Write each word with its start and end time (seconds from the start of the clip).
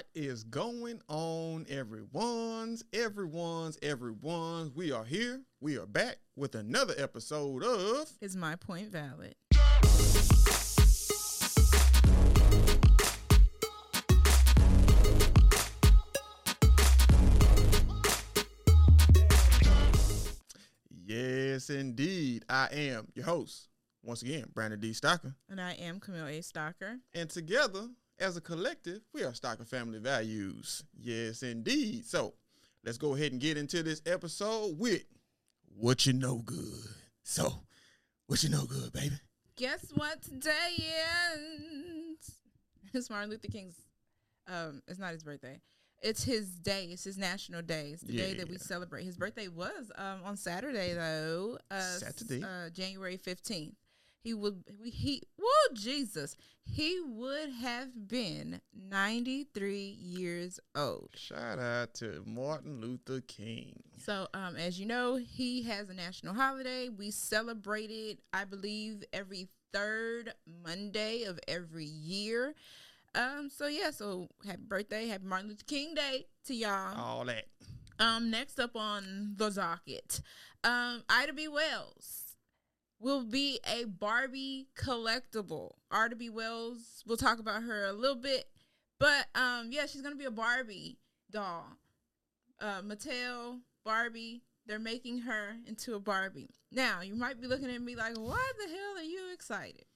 What 0.00 0.08
is 0.14 0.44
going 0.44 1.02
on, 1.08 1.66
everyone's, 1.68 2.82
everyone's, 2.90 3.78
everyone's? 3.82 4.74
We 4.74 4.92
are 4.92 5.04
here. 5.04 5.42
We 5.60 5.76
are 5.76 5.84
back 5.84 6.20
with 6.34 6.54
another 6.54 6.94
episode 6.96 7.62
of 7.62 8.10
Is 8.22 8.34
my 8.34 8.56
point 8.56 8.88
valid? 8.88 9.34
Yes, 20.88 21.68
indeed. 21.68 22.46
I 22.48 22.68
am 22.72 23.08
your 23.14 23.26
host, 23.26 23.68
once 24.02 24.22
again, 24.22 24.46
Brandon 24.54 24.80
D. 24.80 24.92
Stocker. 24.92 25.34
And 25.50 25.60
I 25.60 25.72
am 25.72 26.00
Camille 26.00 26.26
A. 26.26 26.38
Stocker. 26.40 27.00
And 27.12 27.28
together, 27.28 27.88
as 28.20 28.36
a 28.36 28.40
collective, 28.40 29.00
we 29.12 29.24
are 29.24 29.32
Stocker 29.32 29.66
Family 29.66 29.98
Values. 29.98 30.84
Yes, 30.98 31.42
indeed. 31.42 32.04
So 32.06 32.34
let's 32.84 32.98
go 32.98 33.14
ahead 33.14 33.32
and 33.32 33.40
get 33.40 33.56
into 33.56 33.82
this 33.82 34.02
episode 34.06 34.78
with 34.78 35.04
What 35.76 36.06
You 36.06 36.12
Know 36.12 36.36
Good. 36.44 36.90
So, 37.22 37.52
what 38.26 38.42
you 38.42 38.48
know 38.48 38.64
good, 38.64 38.92
baby? 38.92 39.14
Guess 39.56 39.90
what 39.94 40.22
today 40.22 40.76
is? 41.34 42.32
It's 42.92 43.08
Martin 43.08 43.30
Luther 43.30 43.46
King's. 43.46 43.76
Um, 44.48 44.82
it's 44.88 44.98
not 44.98 45.12
his 45.12 45.22
birthday. 45.22 45.60
It's 46.02 46.24
his 46.24 46.50
day. 46.58 46.86
It's 46.86 47.04
his 47.04 47.16
national 47.16 47.62
day. 47.62 47.90
It's 47.92 48.02
the 48.02 48.16
day 48.16 48.34
that 48.34 48.48
we 48.48 48.56
celebrate. 48.58 49.04
His 49.04 49.16
birthday 49.16 49.46
was 49.46 49.92
um 49.96 50.22
on 50.24 50.36
Saturday 50.36 50.94
though. 50.94 51.56
Uh, 51.70 51.80
Saturday. 51.80 52.42
uh, 52.42 52.70
January 52.70 53.16
fifteenth. 53.16 53.76
He 54.22 54.34
would 54.34 54.64
he 54.84 55.22
whoa 55.36 55.74
Jesus. 55.74 56.36
He 56.62 57.00
would 57.04 57.50
have 57.62 58.08
been 58.08 58.60
ninety 58.74 59.44
three 59.54 59.96
years 59.98 60.60
old. 60.76 61.10
Shout 61.14 61.58
out 61.58 61.94
to 61.94 62.22
Martin 62.26 62.80
Luther 62.80 63.22
King. 63.22 63.82
So, 63.98 64.28
um, 64.34 64.56
as 64.56 64.78
you 64.78 64.86
know, 64.86 65.16
he 65.16 65.62
has 65.64 65.88
a 65.88 65.94
national 65.94 66.34
holiday. 66.34 66.88
We 66.88 67.10
celebrate 67.10 67.90
it, 67.90 68.18
I 68.32 68.44
believe, 68.44 69.04
every 69.12 69.48
third 69.72 70.34
Monday 70.64 71.24
of 71.24 71.38
every 71.48 71.86
year. 71.86 72.54
Um, 73.14 73.48
so 73.50 73.66
yeah, 73.66 73.90
so 73.90 74.28
happy 74.46 74.62
birthday, 74.66 75.08
happy 75.08 75.26
Martin 75.26 75.48
Luther 75.48 75.64
King 75.66 75.94
Day 75.94 76.26
to 76.46 76.54
y'all. 76.54 76.98
All 76.98 77.24
that. 77.24 77.46
Um, 77.98 78.30
next 78.30 78.60
up 78.60 78.76
on 78.76 79.34
the 79.36 79.50
docket, 79.50 80.22
um, 80.64 81.02
Ida 81.08 81.32
B. 81.32 81.48
Wells 81.48 82.29
will 83.00 83.24
be 83.24 83.58
a 83.66 83.84
Barbie 83.84 84.68
collectible. 84.76 85.72
B. 86.16 86.28
Wells, 86.28 87.02
we'll 87.06 87.16
talk 87.16 87.38
about 87.38 87.62
her 87.62 87.86
a 87.86 87.92
little 87.92 88.16
bit, 88.16 88.48
but 88.98 89.26
um, 89.34 89.68
yeah, 89.72 89.86
she's 89.86 90.02
gonna 90.02 90.14
be 90.14 90.26
a 90.26 90.30
Barbie 90.30 90.98
doll. 91.30 91.66
Uh, 92.60 92.82
Mattel, 92.82 93.60
Barbie, 93.84 94.42
they're 94.66 94.78
making 94.78 95.20
her 95.20 95.56
into 95.66 95.94
a 95.94 96.00
Barbie. 96.00 96.50
Now, 96.70 97.00
you 97.00 97.14
might 97.14 97.40
be 97.40 97.46
looking 97.46 97.70
at 97.70 97.80
me 97.80 97.96
like, 97.96 98.16
why 98.16 98.52
the 98.58 98.68
hell 98.68 98.98
are 98.98 99.02
you 99.02 99.32
excited? 99.32 99.86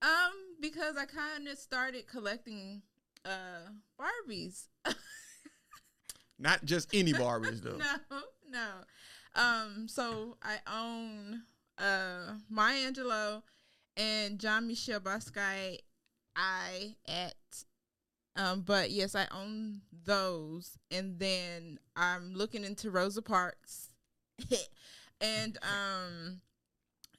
Um, 0.00 0.32
because 0.60 0.96
I 0.96 1.04
kind 1.04 1.48
of 1.48 1.58
started 1.58 2.06
collecting 2.06 2.82
uh 3.24 3.68
Barbies. 4.00 4.68
Not 6.38 6.64
just 6.64 6.94
any 6.94 7.12
Barbies, 7.12 7.60
though. 7.60 7.76
no, 8.10 8.22
no. 8.48 8.70
Um, 9.34 9.88
so 9.88 10.38
I 10.42 10.58
own 10.66 11.42
uh 11.80 12.34
Maya 12.48 12.90
Angelou 12.90 13.42
and 13.96 14.38
Jean-Michel 14.38 15.00
Basquiat. 15.00 15.78
I 16.36 16.94
at 17.08 17.34
um, 18.36 18.62
but 18.62 18.90
yes, 18.90 19.14
I 19.14 19.26
own 19.32 19.82
those, 20.04 20.78
and 20.90 21.18
then 21.18 21.78
I'm 21.96 22.32
looking 22.34 22.64
into 22.64 22.90
Rosa 22.90 23.22
Parks, 23.22 23.88
and 25.20 25.58
um, 25.62 26.40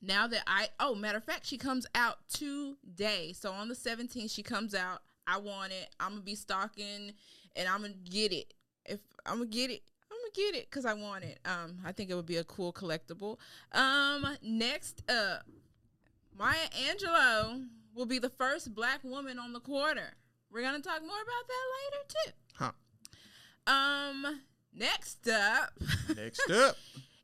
now 0.02 0.26
that 0.28 0.44
I 0.48 0.70
oh 0.80 0.96
matter 0.96 1.18
of 1.18 1.24
fact, 1.24 1.46
she 1.46 1.58
comes 1.58 1.86
out 1.94 2.18
today. 2.34 3.34
So 3.34 3.52
on 3.52 3.68
the 3.68 3.76
17th, 3.76 4.32
she 4.32 4.42
comes 4.42 4.74
out. 4.74 5.02
I 5.28 5.38
want 5.38 5.74
it. 5.74 5.90
I'm 6.00 6.12
gonna 6.12 6.22
be 6.22 6.36
stalking, 6.36 7.14
and 7.56 7.68
I'm 7.68 7.82
gonna 7.82 7.94
get 7.94 8.32
it. 8.32 8.54
If 8.86 9.02
I'm 9.26 9.40
gonna 9.40 9.50
get 9.50 9.70
it, 9.70 9.84
I'm 10.36 10.44
get 10.44 10.56
it 10.60 10.70
because 10.70 10.86
I 10.86 10.94
want 10.94 11.24
it. 11.24 11.40
Um, 11.46 11.80
I 11.86 11.92
think 11.92 12.10
it 12.10 12.16
would 12.16 12.26
be 12.26 12.38
a 12.38 12.44
cool 12.44 12.72
collectible. 12.74 13.38
Um, 13.72 14.38
next 14.42 15.04
up, 15.10 15.46
Maya 16.38 16.56
Angelou 16.90 17.68
will 17.94 18.06
be 18.06 18.20
the 18.20 18.30
first 18.30 18.74
black 18.74 19.04
woman 19.04 19.40
on 19.40 19.54
the 19.54 19.60
quarter. 19.60 20.14
We're 20.52 20.62
gonna 20.62 20.80
talk 20.80 21.02
more 21.02 21.22
about 21.22 21.48
that 21.48 21.66
later 21.78 22.06
too. 22.08 22.32
Huh. 23.68 23.72
Um, 23.72 24.42
next 24.74 25.28
up, 25.28 25.72
Next 26.16 26.50
up. 26.52 26.76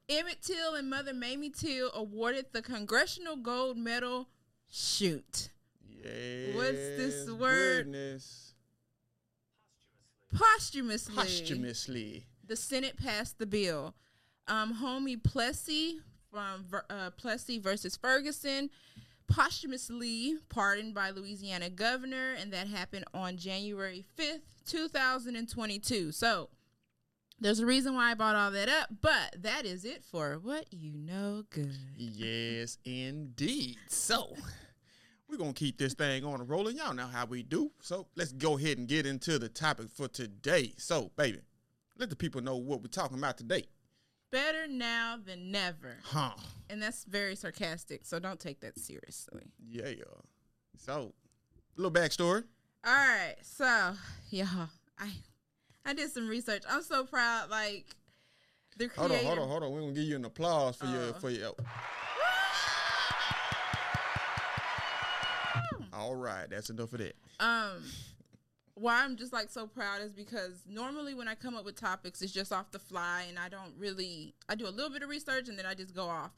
Emmett 0.09 0.41
Till 0.41 0.75
and 0.75 0.89
Mother 0.89 1.13
Mamie 1.13 1.49
Till 1.49 1.91
awarded 1.93 2.47
the 2.53 2.61
Congressional 2.61 3.35
Gold 3.35 3.77
Medal. 3.77 4.29
Shoot, 4.69 5.49
Yes. 6.03 6.55
What's 6.55 6.71
this 6.71 7.29
word? 7.29 7.85
Goodness. 7.85 8.53
posthumously. 10.33 11.15
Posthumously. 11.15 12.25
The 12.47 12.55
Senate 12.55 12.97
passed 12.97 13.37
the 13.37 13.45
bill. 13.45 13.93
Um, 14.47 14.79
homie 14.81 15.21
Plessy 15.21 15.99
from 16.31 16.65
uh, 16.89 17.09
Plessy 17.11 17.59
versus 17.59 17.97
Ferguson, 17.97 18.69
posthumously 19.27 20.37
pardoned 20.49 20.93
by 20.93 21.09
Louisiana 21.09 21.69
governor, 21.69 22.33
and 22.39 22.51
that 22.53 22.67
happened 22.67 23.05
on 23.13 23.37
January 23.37 24.05
fifth, 24.15 24.63
two 24.65 24.87
thousand 24.87 25.35
and 25.35 25.49
twenty-two. 25.49 26.11
So 26.11 26.49
there's 27.39 27.59
a 27.59 27.65
reason 27.65 27.93
why 27.93 28.11
I 28.11 28.13
brought 28.13 28.35
all 28.35 28.51
that 28.51 28.67
up, 28.69 28.89
but 29.01 29.35
that 29.43 29.65
is 29.65 29.85
it 29.85 30.03
for 30.03 30.39
what 30.41 30.65
you 30.71 30.93
know 30.93 31.43
good. 31.49 31.75
Yes, 31.95 32.77
indeed. 32.83 33.77
So, 33.89 34.33
we're 35.29 35.37
going 35.37 35.53
to 35.53 35.59
keep 35.59 35.77
this 35.77 35.93
thing 35.93 36.25
on 36.25 36.47
rolling. 36.47 36.77
Y'all 36.77 36.95
know 36.95 37.05
how 37.05 37.25
we 37.25 37.43
do. 37.43 37.71
So, 37.79 38.07
let's 38.15 38.31
go 38.31 38.57
ahead 38.57 38.79
and 38.79 38.87
get 38.87 39.05
into 39.05 39.37
the 39.37 39.49
topic 39.49 39.89
for 39.93 40.07
today. 40.07 40.73
So, 40.77 41.11
baby, 41.15 41.41
let 41.99 42.09
the 42.09 42.15
people 42.15 42.41
know 42.41 42.57
what 42.57 42.81
we're 42.81 42.87
talking 42.87 43.17
about 43.17 43.37
today. 43.37 43.65
Better 44.31 44.67
now 44.67 45.17
than 45.23 45.51
never, 45.51 45.97
Huh. 46.03 46.31
and 46.69 46.81
that's 46.81 47.05
very 47.05 47.35
sarcastic. 47.35 48.05
So 48.05 48.19
don't 48.19 48.39
take 48.39 48.59
that 48.59 48.77
seriously. 48.77 49.43
Yeah. 49.65 49.91
So, 50.77 51.13
a 51.77 51.81
little 51.81 51.91
backstory. 51.91 52.43
All 52.85 52.93
right, 52.93 53.35
so 53.41 53.93
yeah, 54.29 54.67
I 54.99 55.11
I 55.85 55.93
did 55.93 56.11
some 56.11 56.27
research. 56.27 56.63
I'm 56.69 56.83
so 56.83 57.05
proud. 57.05 57.49
Like 57.49 57.85
the 58.77 58.89
Hold 58.97 59.11
on, 59.11 59.17
hold 59.23 59.39
on, 59.39 59.47
hold 59.47 59.63
on. 59.63 59.71
We're 59.71 59.79
going 59.81 59.95
to 59.95 59.99
give 60.01 60.09
you 60.09 60.15
an 60.17 60.25
applause 60.25 60.75
for 60.75 60.85
your, 60.85 61.01
Oh. 61.01 61.13
for 61.19 61.29
your. 61.31 61.53
All 65.93 66.15
right. 66.15 66.47
That's 66.49 66.69
enough 66.69 66.93
of 66.93 66.99
that. 66.99 67.15
Um, 67.39 67.83
why 68.79 69.03
I'm 69.03 69.15
just 69.15 69.33
like 69.33 69.49
so 69.49 69.67
proud 69.67 70.01
is 70.01 70.11
because 70.13 70.63
normally 70.67 71.13
when 71.13 71.27
I 71.27 71.35
come 71.35 71.55
up 71.55 71.65
with 71.65 71.75
topics, 71.75 72.21
it's 72.21 72.31
just 72.31 72.51
off 72.53 72.71
the 72.71 72.79
fly, 72.79 73.25
and 73.27 73.37
I 73.39 73.49
don't 73.49 73.73
really. 73.77 74.35
I 74.47 74.55
do 74.55 74.67
a 74.67 74.69
little 74.69 74.91
bit 74.91 75.01
of 75.03 75.09
research 75.09 75.49
and 75.49 75.57
then 75.57 75.65
I 75.65 75.73
just 75.73 75.95
go 75.95 76.05
off. 76.07 76.31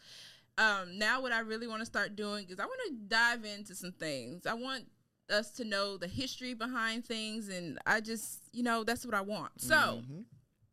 Um, 0.57 0.97
now 0.97 1.21
what 1.21 1.31
I 1.31 1.39
really 1.39 1.67
want 1.67 1.81
to 1.81 1.85
start 1.85 2.15
doing 2.15 2.47
is 2.49 2.59
I 2.59 2.65
want 2.65 2.79
to 2.87 2.93
dive 3.07 3.45
into 3.45 3.73
some 3.75 3.91
things. 3.93 4.45
I 4.45 4.53
want 4.53 4.85
us 5.29 5.51
to 5.51 5.63
know 5.63 5.95
the 5.97 6.07
history 6.07 6.53
behind 6.53 7.05
things, 7.05 7.49
and 7.49 7.77
I 7.85 8.01
just, 8.01 8.39
you 8.51 8.63
know, 8.63 8.83
that's 8.83 9.05
what 9.05 9.15
I 9.15 9.21
want. 9.21 9.61
So. 9.61 9.75
Mhm. 9.75 10.25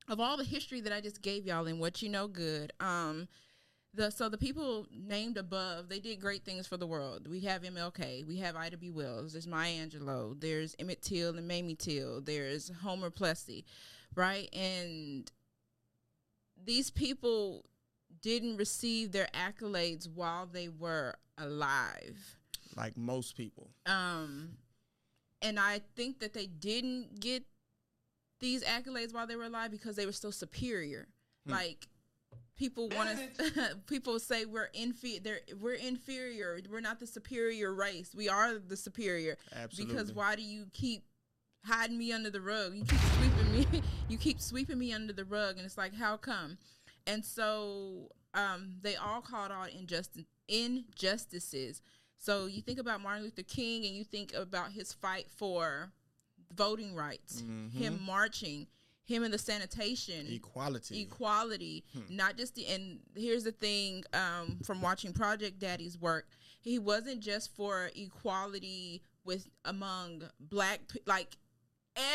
of 0.08 0.20
all 0.20 0.36
the 0.36 0.44
history 0.44 0.80
that 0.80 0.92
I 0.92 1.00
just 1.00 1.20
gave 1.20 1.46
y'all 1.46 1.66
and 1.66 1.80
what 1.80 2.00
you 2.00 2.08
know 2.08 2.28
good, 2.28 2.72
um, 2.78 3.26
the 3.96 4.10
so 4.10 4.28
the 4.28 4.38
people 4.38 4.86
named 4.92 5.36
above, 5.36 5.88
they 5.88 5.98
did 5.98 6.20
great 6.20 6.44
things 6.44 6.66
for 6.66 6.76
the 6.76 6.86
world. 6.86 7.26
We 7.28 7.40
have 7.40 7.62
MLK, 7.62 8.26
we 8.26 8.36
have 8.38 8.54
Ida 8.54 8.76
B. 8.76 8.90
Wells, 8.90 9.32
there's 9.32 9.46
Maya 9.46 9.86
Angelou, 9.86 10.38
there's 10.40 10.76
Emmett 10.78 11.02
Till 11.02 11.36
and 11.36 11.48
Mamie 11.48 11.74
Till, 11.74 12.20
there's 12.20 12.70
Homer 12.82 13.10
Plessy, 13.10 13.64
right? 14.14 14.54
And 14.54 15.30
these 16.62 16.90
people 16.90 17.64
didn't 18.22 18.56
receive 18.56 19.12
their 19.12 19.28
accolades 19.34 20.08
while 20.08 20.46
they 20.46 20.68
were 20.68 21.14
alive. 21.38 22.36
like 22.76 22.96
most 22.96 23.36
people. 23.36 23.70
Um, 23.86 24.50
and 25.42 25.58
I 25.58 25.80
think 25.94 26.20
that 26.20 26.34
they 26.34 26.46
didn't 26.46 27.20
get 27.20 27.44
these 28.40 28.62
accolades 28.64 29.14
while 29.14 29.26
they 29.26 29.36
were 29.36 29.44
alive 29.44 29.70
because 29.70 29.96
they 29.96 30.06
were 30.06 30.12
still 30.12 30.32
superior. 30.32 31.08
Hmm. 31.46 31.52
Like 31.52 31.88
people 32.56 32.88
want 32.96 33.10
to, 33.36 33.76
people 33.86 34.18
say 34.18 34.44
we're 34.44 34.70
inferior. 34.74 35.20
They're 35.22 35.40
we're 35.60 35.74
inferior. 35.74 36.58
We're 36.70 36.80
not 36.80 36.98
the 36.98 37.06
superior 37.06 37.72
race. 37.72 38.14
We 38.14 38.28
are 38.28 38.58
the 38.58 38.76
superior. 38.76 39.36
Absolutely. 39.54 39.94
Because 39.94 40.12
why 40.12 40.36
do 40.36 40.42
you 40.42 40.66
keep 40.72 41.04
hiding 41.64 41.98
me 41.98 42.12
under 42.12 42.30
the 42.30 42.40
rug? 42.40 42.74
You 42.74 42.84
keep 42.84 42.98
sweeping 42.98 43.52
me. 43.52 43.82
you 44.08 44.18
keep 44.18 44.40
sweeping 44.40 44.78
me 44.78 44.92
under 44.92 45.12
the 45.12 45.24
rug, 45.24 45.56
and 45.56 45.64
it's 45.64 45.78
like, 45.78 45.94
how 45.94 46.16
come? 46.16 46.58
And 47.06 47.24
so 47.24 48.10
um, 48.34 48.74
they 48.80 48.96
all 48.96 49.20
called 49.20 49.52
out 49.52 49.70
injustice, 49.72 50.24
injustices. 50.48 51.82
So 52.18 52.46
you 52.46 52.62
think 52.62 52.78
about 52.78 53.00
Martin 53.00 53.24
Luther 53.24 53.42
King, 53.42 53.84
and 53.86 53.94
you 53.94 54.04
think 54.04 54.32
about 54.34 54.72
his 54.72 54.92
fight 54.92 55.26
for 55.36 55.92
voting 56.54 56.94
rights, 56.94 57.42
him 57.72 58.00
marching, 58.04 58.66
him 59.06 59.22
and 59.22 59.32
the 59.32 59.38
sanitation, 59.38 60.26
Equality. 60.30 61.00
equality 61.02 61.84
not 62.10 62.36
just 62.36 62.54
the 62.56 62.66
and 62.66 62.98
here's 63.14 63.44
the 63.44 63.52
thing 63.52 64.04
um 64.12 64.58
from 64.64 64.82
watching 64.82 65.12
project 65.12 65.58
daddy's 65.58 65.96
work 65.98 66.26
he 66.60 66.78
wasn't 66.78 67.20
just 67.20 67.54
for 67.56 67.90
equality 67.94 69.00
with 69.24 69.48
among 69.64 70.22
black 70.40 70.80
like 71.06 71.36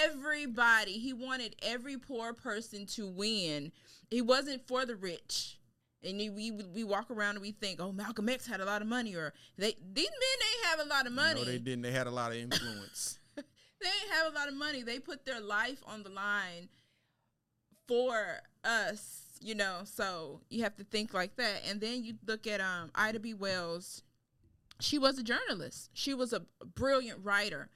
everybody 0.04 0.94
he 1.00 1.14
wanted 1.14 1.56
every 1.62 1.98
poor 1.98 2.34
person 2.34 2.86
to 2.86 3.08
win 3.08 3.72
he 4.10 4.22
wasn't 4.22 4.62
for 4.68 4.86
the 4.86 4.96
rich 4.96 5.58
and 6.04 6.18
we 6.36 6.52
we 6.74 6.84
walk 6.84 7.10
around 7.10 7.32
and 7.36 7.42
we 7.42 7.52
think 7.52 7.80
oh 7.82 7.92
malcolm 7.92 8.28
x 8.30 8.46
had 8.48 8.60
a 8.60 8.66
lot 8.66 8.82
of 8.82 8.88
money 8.88 9.16
or 9.16 9.34
they 9.58 9.74
these 9.94 10.10
men 10.10 10.40
they 10.40 10.68
have 10.70 10.80
a 10.86 10.90
lot 10.90 11.08
of 11.08 11.14
money 11.14 11.42
No, 11.42 11.46
they 11.46 11.58
didn't. 11.58 11.82
They 11.84 11.92
had 11.92 12.08
a 12.08 12.12
lot 12.12 12.32
of 12.32 12.38
influence. 12.38 13.20
they 13.36 13.42
didn't 13.82 14.12
have 14.12 14.32
a 14.34 14.36
lot 14.36 14.48
of 14.48 14.54
money. 14.56 14.84
They 14.84 15.00
put 15.00 15.26
their 15.26 15.40
life 15.42 15.82
on 15.88 16.04
the 16.04 16.10
line 16.10 16.70
for 17.88 18.42
us, 18.64 19.24
you 19.42 19.56
know. 19.56 19.80
So 19.86 20.42
you 20.50 20.64
have 20.64 20.76
to 20.78 20.84
think 20.84 21.14
like 21.14 21.36
that. 21.38 21.62
And 21.68 21.82
then 21.82 22.04
you 22.04 22.16
look 22.26 22.48
at 22.48 22.62
um 22.62 22.92
Ida 22.96 23.20
B. 23.20 23.34
Wells. 23.34 24.04
She 24.80 24.98
was 24.98 25.20
a 25.20 25.24
journalist. 25.24 25.92
She 25.94 26.14
was 26.14 26.34
a 26.34 26.44
brilliant 26.76 27.20
writer. 27.24 27.70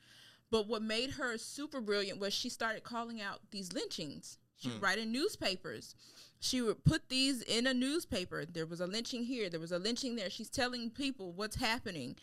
But 0.50 0.68
what 0.68 0.81
made 0.81 1.12
her 1.12 1.38
super 1.38 1.81
brilliant 1.81 2.19
was 2.19 2.34
she 2.34 2.50
started 2.50 2.84
calling 2.84 3.22
out 3.22 3.42
these 3.52 3.74
lynchings. 3.74 4.38
She 4.57 4.69
would 4.69 4.81
write 4.81 4.98
in 4.98 5.12
newspapers. 5.12 5.96
She 6.40 6.62
would 6.62 6.84
put 6.84 7.10
these 7.10 7.42
in 7.42 7.68
a 7.68 7.74
newspaper. 7.74 8.46
There 8.46 8.66
was 8.66 8.80
a 8.80 8.88
lynching 8.88 9.24
here. 9.24 9.50
There 9.50 9.60
was 9.60 9.72
a 9.72 9.80
lynching 9.80 10.16
there. 10.16 10.30
She's 10.30 10.50
telling 10.50 10.90
people 10.90 11.31
what's 11.31 11.57
happening, 11.57 12.16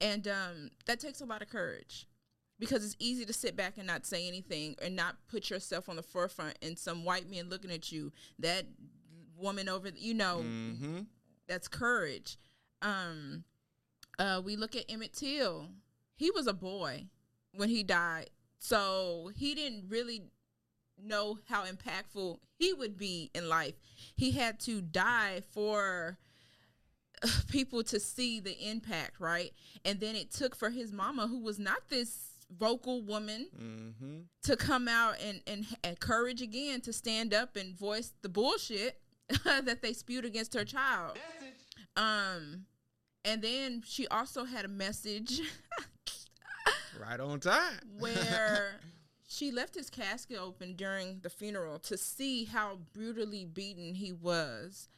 and 0.00 0.28
um, 0.28 0.70
that 0.86 1.00
takes 1.00 1.20
a 1.20 1.24
lot 1.24 1.42
of 1.42 1.48
courage 1.48 2.06
because 2.60 2.84
it's 2.84 2.96
easy 2.98 3.24
to 3.24 3.32
sit 3.32 3.56
back 3.56 3.78
and 3.78 3.86
not 3.86 4.06
say 4.06 4.28
anything 4.28 4.76
and 4.80 4.94
not 4.94 5.16
put 5.28 5.50
yourself 5.50 5.88
on 5.88 5.96
the 5.96 6.02
forefront 6.02 6.56
and 6.62 6.78
some 6.78 7.04
white 7.04 7.28
men 7.28 7.48
looking 7.48 7.72
at 7.72 7.90
you 7.90 8.12
that 8.38 8.66
woman 9.36 9.68
over 9.68 9.90
you 9.96 10.14
know 10.14 10.42
mm-hmm. 10.44 11.00
that's 11.48 11.66
courage. 11.66 12.36
Um 12.82 13.44
uh 14.18 14.40
we 14.44 14.54
look 14.54 14.76
at 14.76 14.84
emmett 14.88 15.14
till. 15.14 15.68
He 16.14 16.30
was 16.30 16.46
a 16.46 16.52
boy 16.52 17.06
when 17.54 17.70
he 17.70 17.82
died 17.82 18.28
so 18.58 19.32
he 19.34 19.54
didn't 19.54 19.86
really 19.88 20.24
know 21.02 21.38
how 21.48 21.64
impactful 21.64 22.38
he 22.58 22.74
would 22.74 22.98
be 22.98 23.30
in 23.34 23.48
life. 23.48 23.74
He 24.16 24.32
had 24.32 24.60
to 24.60 24.82
die 24.82 25.40
for 25.54 26.18
people 27.48 27.82
to 27.84 27.98
see 27.98 28.38
the 28.38 28.68
impact 28.68 29.18
right? 29.18 29.52
And 29.82 29.98
then 29.98 30.14
it 30.14 30.30
took 30.30 30.54
for 30.54 30.68
his 30.68 30.92
mama 30.92 31.26
who 31.26 31.42
was 31.42 31.58
not 31.58 31.88
this 31.88 32.29
vocal 32.58 33.02
woman 33.02 33.48
Mm-hmm. 33.60 34.18
to 34.44 34.56
come 34.56 34.88
out 34.88 35.16
and, 35.24 35.40
and 35.46 35.66
encourage 35.84 36.42
again 36.42 36.80
to 36.82 36.92
stand 36.92 37.32
up 37.34 37.56
and 37.56 37.76
voice 37.76 38.12
the 38.22 38.28
bullshit 38.28 39.00
that 39.44 39.82
they 39.82 39.92
spewed 39.92 40.24
against 40.24 40.54
her 40.54 40.64
child. 40.64 41.16
Um, 41.96 42.66
and 43.24 43.42
then 43.42 43.82
she 43.86 44.06
also 44.08 44.44
had 44.44 44.64
a 44.64 44.68
message 44.68 45.40
Right 47.00 47.20
on 47.20 47.40
time. 47.40 47.80
where 47.98 48.80
she 49.26 49.50
left 49.52 49.74
his 49.74 49.88
casket 49.90 50.38
open 50.38 50.74
during 50.74 51.20
the 51.22 51.30
funeral 51.30 51.78
to 51.80 51.96
see 51.96 52.44
how 52.44 52.78
brutally 52.92 53.44
beaten 53.44 53.94
he 53.94 54.12
was. 54.12 54.88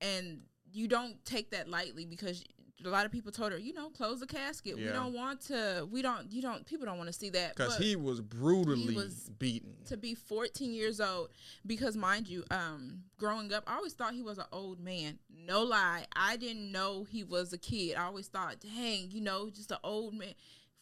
And 0.00 0.40
you 0.72 0.88
don't 0.88 1.24
take 1.24 1.50
that 1.50 1.68
lightly 1.68 2.04
because 2.04 2.42
a 2.84 2.88
lot 2.88 3.06
of 3.06 3.12
people 3.12 3.32
told 3.32 3.52
her, 3.52 3.58
you 3.58 3.72
know, 3.72 3.88
close 3.88 4.20
the 4.20 4.26
casket. 4.26 4.76
We 4.76 4.84
don't 4.84 5.14
want 5.14 5.40
to, 5.46 5.88
we 5.90 6.02
don't, 6.02 6.30
you 6.30 6.42
don't, 6.42 6.66
people 6.66 6.84
don't 6.84 6.98
want 6.98 7.08
to 7.08 7.12
see 7.12 7.30
that. 7.30 7.56
Because 7.56 7.78
he 7.78 7.96
was 7.96 8.20
brutally 8.20 8.94
was- 8.94 9.30
beaten. 9.38 9.74
to 9.86 9.96
be 9.96 10.14
14 10.14 10.72
years 10.72 11.00
old 11.00 11.28
because 11.64 11.96
mind 11.96 12.28
you 12.28 12.42
um 12.50 13.02
growing 13.18 13.52
up 13.52 13.62
i 13.66 13.74
always 13.76 13.92
thought 13.92 14.14
he 14.14 14.22
was 14.22 14.38
an 14.38 14.44
old 14.52 14.80
man 14.80 15.18
no 15.46 15.62
lie 15.62 16.04
i 16.16 16.36
didn't 16.36 16.72
know 16.72 17.04
he 17.04 17.22
was 17.22 17.52
a 17.52 17.58
kid 17.58 17.96
i 17.96 18.04
always 18.04 18.26
thought 18.28 18.56
dang 18.60 19.10
you 19.10 19.20
know 19.20 19.48
just 19.50 19.70
an 19.70 19.78
old 19.84 20.14
man 20.14 20.32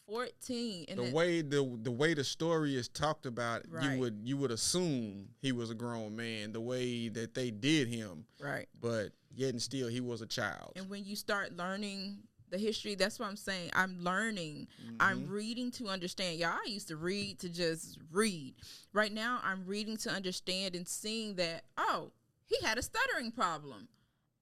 14 0.07 0.85
and 0.89 0.99
the 0.99 1.11
way 1.11 1.41
the 1.41 1.77
the 1.81 1.91
way 1.91 2.13
the 2.13 2.23
story 2.23 2.75
is 2.75 2.87
talked 2.87 3.25
about, 3.25 3.63
Right. 3.69 3.91
you 3.93 3.99
would 3.99 4.19
you 4.23 4.37
would 4.37 4.51
assume 4.51 5.29
he 5.41 5.51
was 5.51 5.71
a 5.71 5.73
grown 5.75 6.15
man. 6.15 6.51
The 6.53 6.61
way 6.61 7.09
that 7.09 7.33
they 7.33 7.49
did 7.49 7.87
him, 7.87 8.25
right 8.39 8.67
but 8.79 9.09
yet 9.35 9.49
and 9.51 9.61
still 9.61 9.87
he 9.87 9.99
was 10.01 10.21
a 10.21 10.25
child. 10.25 10.71
and 10.75 10.89
when 10.89 11.03
you 11.05 11.15
start 11.15 11.55
learning 11.55 12.17
the 12.51 12.57
history 12.57 12.93
that's 12.95 13.19
what 13.19 13.27
i'm 13.27 13.35
saying 13.35 13.69
i'm 13.73 13.97
learning 14.03 14.67
i'm 14.99 15.27
reading 15.27 15.71
to 15.71 15.87
understand 15.87 16.37
y'all 16.39 16.49
i 16.63 16.69
used 16.69 16.87
to 16.87 16.95
read 16.95 17.39
to 17.39 17.49
just 17.49 17.97
read 18.11 18.53
right 18.93 19.11
now 19.11 19.39
i'm 19.43 19.65
reading 19.65 19.97
to 19.97 20.09
understand 20.11 20.75
and 20.75 20.87
seeing 20.87 21.35
that 21.35 21.63
oh 21.77 22.11
he 22.45 22.55
had 22.63 22.77
a 22.77 22.81
stuttering 22.83 23.31
problem 23.31 23.87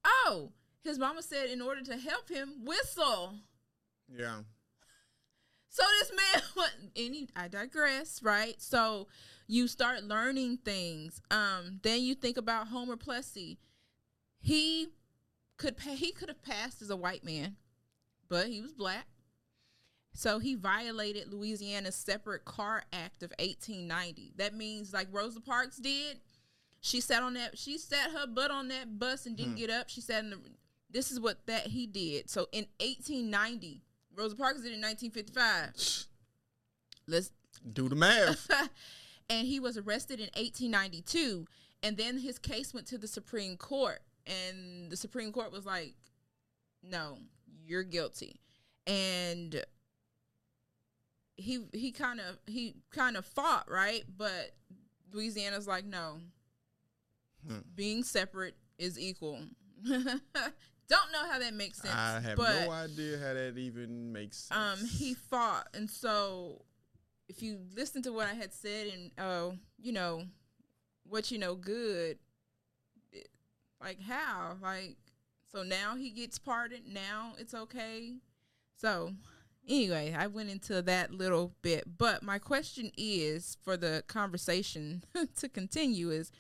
oh 0.05 0.51
his 0.83 0.99
mama 0.99 1.21
said 1.21 1.49
in 1.49 1.61
order 1.61 1.81
to 1.81 1.97
help 1.97 2.27
him 2.29 2.65
whistle 2.65 3.35
Yeah. 4.13 4.41
So 5.69 5.83
this 5.99 6.11
man, 6.11 6.41
what? 6.53 6.71
Any? 6.95 7.29
I 7.35 7.47
digress, 7.47 8.21
right? 8.21 8.61
So 8.61 9.07
you 9.47 9.67
start 9.67 10.03
learning 10.03 10.57
things. 10.63 11.19
Um, 11.31 11.79
then 11.81 12.03
you 12.03 12.13
think 12.13 12.37
about 12.37 12.67
Homer 12.67 12.95
Plessy. 12.97 13.57
He 14.43 14.89
could 15.57 15.77
pa- 15.77 15.91
he 15.91 16.11
could 16.11 16.27
have 16.27 16.43
passed 16.43 16.81
as 16.81 16.89
a 16.89 16.97
white 16.97 17.23
man, 17.23 17.55
but 18.27 18.47
he 18.47 18.61
was 18.61 18.73
black. 18.73 19.07
So 20.13 20.39
he 20.39 20.53
violated 20.53 21.33
Louisiana's 21.33 21.95
Separate 21.95 22.45
Car 22.45 22.83
Act 22.91 23.23
of 23.23 23.31
1890. 23.39 24.33
That 24.35 24.53
means 24.53 24.93
like 24.93 25.07
Rosa 25.11 25.39
Parks 25.39 25.77
did. 25.77 26.19
She 26.81 26.99
sat 26.99 27.23
on 27.23 27.35
that. 27.35 27.57
She 27.57 27.77
sat 27.77 28.11
her 28.11 28.27
butt 28.27 28.51
on 28.51 28.67
that 28.67 28.99
bus 28.99 29.25
and 29.25 29.37
didn't 29.37 29.53
hmm. 29.53 29.59
get 29.59 29.69
up. 29.69 29.89
She 29.89 30.01
sat 30.01 30.23
in 30.23 30.31
the. 30.31 30.39
This 30.91 31.09
is 31.09 31.19
what 31.19 31.47
that 31.47 31.67
he 31.67 31.87
did. 31.87 32.29
So 32.29 32.47
in 32.51 32.67
1890, 32.79 33.81
Rosa 34.15 34.35
Parks 34.35 34.61
did 34.61 34.73
in 34.73 34.81
1955. 34.81 36.07
Let's 37.07 37.31
Do 37.71 37.87
the 37.87 37.95
math. 37.95 38.47
and 39.29 39.47
he 39.47 39.59
was 39.59 39.77
arrested 39.77 40.19
in 40.19 40.29
1892 40.35 41.47
and 41.81 41.97
then 41.97 42.19
his 42.19 42.39
case 42.39 42.73
went 42.73 42.87
to 42.87 42.97
the 42.97 43.07
supreme 43.07 43.57
court 43.57 44.01
and 44.27 44.91
the 44.91 44.97
supreme 44.97 45.31
court 45.31 45.51
was 45.51 45.65
like 45.65 45.95
no 46.81 47.17
you're 47.65 47.83
guilty. 47.83 48.39
And 48.85 49.63
he 51.35 51.65
he 51.73 51.91
kind 51.91 52.19
of 52.19 52.37
he 52.45 52.75
kind 52.91 53.17
of 53.17 53.25
fought 53.25 53.69
right? 53.69 54.03
But 54.17 54.51
louisiana's 55.11 55.67
like 55.67 55.85
no. 55.85 56.19
Hmm. 57.47 57.59
being 57.75 58.03
separate 58.03 58.55
is 58.77 58.97
equal. 58.99 59.39
Don't 59.85 61.11
know 61.11 61.29
how 61.29 61.39
that 61.39 61.53
makes 61.53 61.81
sense 61.81 61.93
I 61.93 62.19
have 62.21 62.37
but 62.37 62.65
no 62.65 62.71
idea 62.71 63.17
how 63.17 63.33
that 63.33 63.57
even 63.57 64.11
makes 64.11 64.37
sense. 64.37 64.81
um 64.81 64.85
he 64.87 65.13
fought. 65.13 65.67
And 65.73 65.89
so 65.89 66.63
if 67.29 67.41
you 67.41 67.59
listen 67.75 68.01
to 68.03 68.11
what 68.11 68.27
i 68.27 68.33
had 68.33 68.53
said 68.53 68.87
and 68.87 69.11
oh 69.17 69.55
you 69.81 69.93
know 69.93 70.25
what 71.07 71.31
you 71.31 71.37
know 71.37 71.55
good 71.55 72.17
like 73.83 74.01
how 74.01 74.55
like 74.61 74.95
so 75.51 75.61
now 75.63 75.95
he 75.95 76.09
gets 76.09 76.39
pardoned 76.39 76.91
now 76.93 77.33
it's 77.37 77.53
okay 77.53 78.13
so 78.77 79.11
anyway 79.67 80.15
i 80.17 80.25
went 80.27 80.49
into 80.49 80.81
that 80.81 81.11
little 81.13 81.53
bit 81.61 81.83
but 81.97 82.23
my 82.23 82.37
question 82.39 82.91
is 82.97 83.57
for 83.63 83.75
the 83.77 84.03
conversation 84.07 85.03
to 85.35 85.47
continue 85.49 86.09
is 86.11 86.31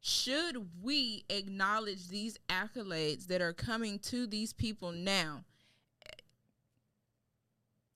should 0.00 0.68
we 0.82 1.24
acknowledge 1.28 2.08
these 2.08 2.38
accolades 2.48 3.26
that 3.26 3.40
are 3.42 3.52
coming 3.52 3.98
to 3.98 4.26
these 4.26 4.52
people 4.52 4.92
now 4.92 5.44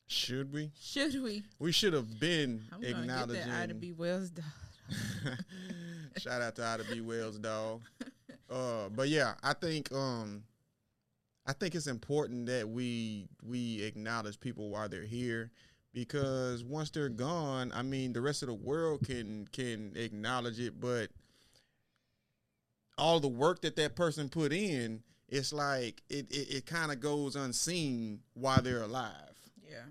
Should 0.08 0.52
we? 0.52 0.70
should 0.78 1.22
we 1.22 1.44
We 1.58 1.72
should 1.72 1.92
have 1.94 2.18
been 2.20 2.62
I'm 2.72 2.80
gonna 2.80 2.92
get 2.92 3.00
acknowledging. 3.02 3.48
that 3.48 3.62
Ida 3.62 3.74
B. 3.74 3.92
Wells. 3.92 4.30
dog. 4.30 4.44
Shout 6.18 6.42
out 6.42 6.54
to 6.56 6.64
Ida 6.66 6.84
B. 6.90 7.00
Wells, 7.00 7.38
dog. 7.38 7.80
Uh, 8.52 8.88
but 8.90 9.08
yeah, 9.08 9.34
I 9.42 9.54
think 9.54 9.90
um, 9.92 10.42
I 11.46 11.52
think 11.52 11.74
it's 11.74 11.86
important 11.86 12.46
that 12.46 12.68
we 12.68 13.28
we 13.42 13.82
acknowledge 13.82 14.38
people 14.40 14.68
while 14.70 14.88
they're 14.88 15.04
here, 15.04 15.50
because 15.94 16.62
once 16.62 16.90
they're 16.90 17.08
gone, 17.08 17.72
I 17.74 17.82
mean, 17.82 18.12
the 18.12 18.20
rest 18.20 18.42
of 18.42 18.48
the 18.48 18.54
world 18.54 19.06
can 19.06 19.48
can 19.52 19.92
acknowledge 19.96 20.60
it, 20.60 20.78
but 20.80 21.10
all 22.98 23.20
the 23.20 23.28
work 23.28 23.62
that 23.62 23.76
that 23.76 23.96
person 23.96 24.28
put 24.28 24.52
in, 24.52 25.02
it's 25.28 25.52
like 25.52 26.02
it 26.10 26.30
it, 26.30 26.56
it 26.56 26.66
kind 26.66 26.92
of 26.92 27.00
goes 27.00 27.36
unseen 27.36 28.20
while 28.34 28.60
they're 28.60 28.82
alive 28.82 29.34
Yeah. 29.68 29.86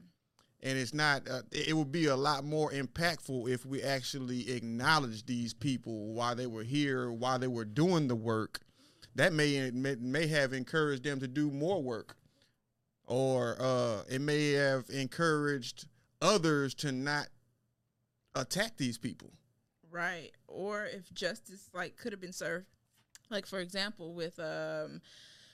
And 0.63 0.77
it's 0.77 0.93
not 0.93 1.27
uh, 1.29 1.41
it 1.51 1.75
would 1.75 1.91
be 1.91 2.05
a 2.05 2.15
lot 2.15 2.43
more 2.43 2.71
impactful 2.71 3.49
if 3.49 3.65
we 3.65 3.81
actually 3.81 4.51
acknowledge 4.51 5.25
these 5.25 5.53
people 5.53 6.13
while 6.13 6.35
they 6.35 6.47
were 6.47 6.63
here 6.63 7.11
while 7.11 7.39
they 7.39 7.47
were 7.47 7.65
doing 7.65 8.07
the 8.07 8.15
work 8.15 8.59
that 9.15 9.33
may 9.33 9.71
may, 9.71 9.95
may 9.95 10.27
have 10.27 10.53
encouraged 10.53 11.03
them 11.03 11.19
to 11.19 11.27
do 11.27 11.49
more 11.51 11.81
work 11.81 12.15
or 13.05 13.57
uh, 13.59 14.03
it 14.09 14.21
may 14.21 14.51
have 14.51 14.85
encouraged 14.89 15.85
others 16.21 16.73
to 16.73 16.91
not 16.91 17.27
attack 18.35 18.77
these 18.77 18.97
people. 18.97 19.31
Right. 19.89 20.31
Or 20.47 20.85
if 20.85 21.13
justice 21.13 21.69
like 21.73 21.97
could 21.97 22.13
have 22.13 22.21
been 22.21 22.31
served. 22.31 22.67
Like 23.29 23.45
for 23.45 23.59
example, 23.59 24.13
with 24.13 24.39
um 24.39 25.01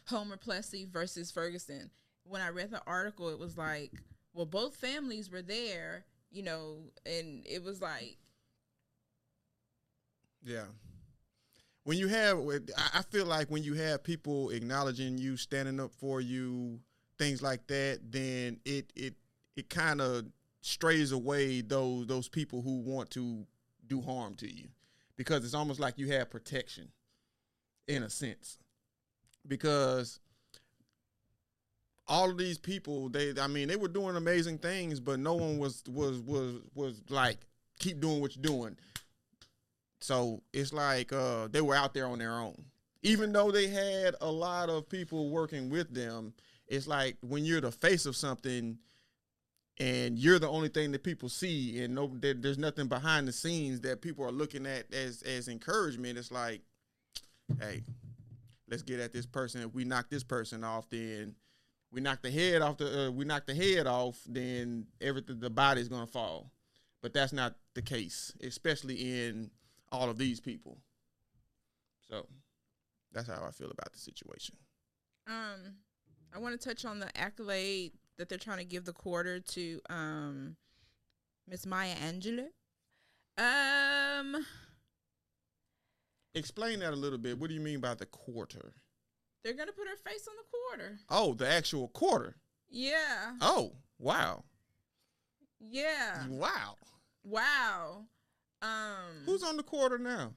Homer 0.08 0.38
Plessy 0.38 0.86
versus 0.86 1.32
Ferguson. 1.32 1.90
When 2.24 2.42
I 2.42 2.50
read 2.50 2.72
the 2.72 2.82
article, 2.86 3.30
it 3.30 3.40
was 3.40 3.58
like, 3.58 3.92
well, 4.38 4.46
both 4.46 4.76
families 4.76 5.32
were 5.32 5.42
there, 5.42 6.06
you 6.32 6.44
know, 6.44 6.78
and 7.06 7.46
it 7.46 7.64
was 7.64 7.82
like 7.82 8.18
Yeah. 10.44 10.66
When 11.84 11.98
you 11.98 12.08
have, 12.10 12.38
I 12.94 13.02
feel 13.10 13.26
like 13.26 13.50
when 13.50 13.64
you 13.64 13.74
have 13.74 14.04
people 14.04 14.50
acknowledging 14.50 15.18
you, 15.18 15.38
standing 15.38 15.80
up 15.80 15.92
for 15.94 16.22
you, 16.22 16.80
things 17.18 17.42
like 17.42 17.66
that, 17.68 18.00
then 18.12 18.60
it 18.66 18.92
it 18.96 19.16
it 19.56 19.70
kind 19.70 20.02
of 20.02 20.26
strays 20.62 21.12
away 21.12 21.62
those 21.62 22.06
those 22.08 22.30
people 22.30 22.62
who 22.62 22.80
want 22.82 23.10
to 23.12 23.46
do 23.88 24.02
harm 24.02 24.36
to 24.36 24.54
you, 24.54 24.68
because 25.16 25.44
it's 25.46 25.54
almost 25.54 25.80
like 25.80 25.98
you 25.98 26.12
have 26.12 26.30
protection, 26.30 26.90
in 27.88 28.04
a 28.04 28.10
sense, 28.10 28.60
because 29.48 30.20
all 32.08 32.30
of 32.30 32.38
these 32.38 32.58
people, 32.58 33.10
they, 33.10 33.34
I 33.40 33.48
mean, 33.48 33.68
they 33.68 33.76
were 33.76 33.88
doing 33.88 34.16
amazing 34.16 34.60
things, 34.60 35.00
but 35.00 35.20
no 35.20 35.36
one 35.36 35.58
was 35.58 35.84
was 35.90 36.20
was 36.20 36.62
was 36.74 37.02
like, 37.10 37.40
keep 37.80 38.00
doing 38.00 38.22
what 38.22 38.36
you're 38.36 38.44
doing. 38.44 38.78
So 40.00 40.42
it's 40.54 40.74
like 40.74 41.12
uh, 41.12 41.48
they 41.52 41.62
were 41.62 41.76
out 41.76 41.94
there 41.94 42.08
on 42.08 42.20
their 42.20 42.34
own. 42.34 42.64
Even 43.04 43.32
though 43.32 43.52
they 43.52 43.68
had 43.68 44.16
a 44.22 44.32
lot 44.32 44.70
of 44.70 44.90
people 44.90 45.30
working 45.30 45.70
with 45.70 45.94
them, 45.94 46.34
it's 46.68 46.88
like 46.88 47.18
when 47.22 47.46
you're 47.46 47.62
the 47.62 47.72
face 47.72 48.06
of 48.06 48.16
something 48.16 48.78
and 49.80 50.18
you're 50.18 50.40
the 50.40 50.50
only 50.50 50.70
thing 50.70 50.92
that 50.92 51.04
people 51.04 51.30
see 51.30 51.84
and 51.84 51.94
no 51.94 52.12
there, 52.16 52.34
there's 52.34 52.58
nothing 52.58 52.88
behind 52.88 53.28
the 53.28 53.32
scenes 53.32 53.82
that 53.82 54.02
people 54.02 54.26
are 54.26 54.32
looking 54.32 54.66
at 54.66 54.92
as 54.94 55.22
as 55.22 55.48
encouragement 55.48 56.18
it's 56.18 56.32
like 56.32 56.62
hey 57.62 57.84
let's 58.70 58.82
get 58.82 59.00
at 59.00 59.14
this 59.14 59.28
person 59.28 59.62
if 59.62 59.74
we 59.76 59.86
knock 59.86 60.10
this 60.10 60.24
person 60.24 60.64
off 60.64 60.90
then 60.90 61.36
we 61.98 62.02
knock 62.02 62.22
the 62.22 62.30
head 62.30 62.62
off 62.62 62.78
the 62.78 63.08
uh, 63.08 63.10
we 63.10 63.26
knock 63.26 63.48
the 63.48 63.56
head 63.56 63.88
off 63.88 64.20
then 64.28 64.86
everything 65.02 65.40
the 65.40 65.50
body's 65.50 65.88
going 65.88 66.06
to 66.06 66.12
fall. 66.12 66.52
But 67.02 67.12
that's 67.12 67.34
not 67.34 67.56
the 67.74 67.82
case 67.82 68.32
especially 68.44 69.26
in 69.26 69.50
all 69.92 70.08
of 70.08 70.20
these 70.20 70.40
people. 70.40 70.78
So 72.08 72.28
that's 73.12 73.28
how 73.28 73.44
i 73.48 73.50
feel 73.50 73.72
about 73.72 73.94
the 73.94 73.98
situation. 73.98 74.56
Um 75.26 75.78
I 76.36 76.38
want 76.38 76.60
to 76.60 76.70
touch 76.70 76.86
on 76.86 77.00
the 77.00 77.10
accolade 77.18 77.94
that 78.20 78.30
they're 78.30 78.38
trying 78.38 78.60
to 78.60 78.64
give 78.64 78.86
the 78.86 78.94
quarter 78.94 79.40
to 79.40 79.82
um 79.90 80.56
Miss 81.48 81.66
Maya 81.66 81.96
Angelou. 81.96 82.50
Um. 83.40 84.46
Explain 86.36 86.82
that 86.82 86.94
a 86.94 86.96
little 86.96 87.18
bit. 87.18 87.40
What 87.40 87.48
do 87.48 87.56
you 87.56 87.62
mean 87.62 87.80
by 87.80 87.96
the 87.96 88.06
quarter 88.06 88.74
they're 89.44 89.54
gonna 89.54 89.72
put 89.72 89.88
her 89.88 89.96
face 90.10 90.28
on 90.28 90.36
the 90.36 90.44
quarter. 90.50 91.00
oh 91.10 91.34
the 91.34 91.48
actual 91.48 91.88
quarter 91.90 92.36
Yeah. 92.70 93.36
oh 93.42 93.74
wow 94.00 94.44
Yeah. 95.60 96.28
wow 96.30 96.76
Wow. 97.24 98.06
Um 98.62 99.24
who's 99.26 99.44
on 99.44 99.58
the 99.58 99.64
quarter 99.64 99.98
now 99.98 100.34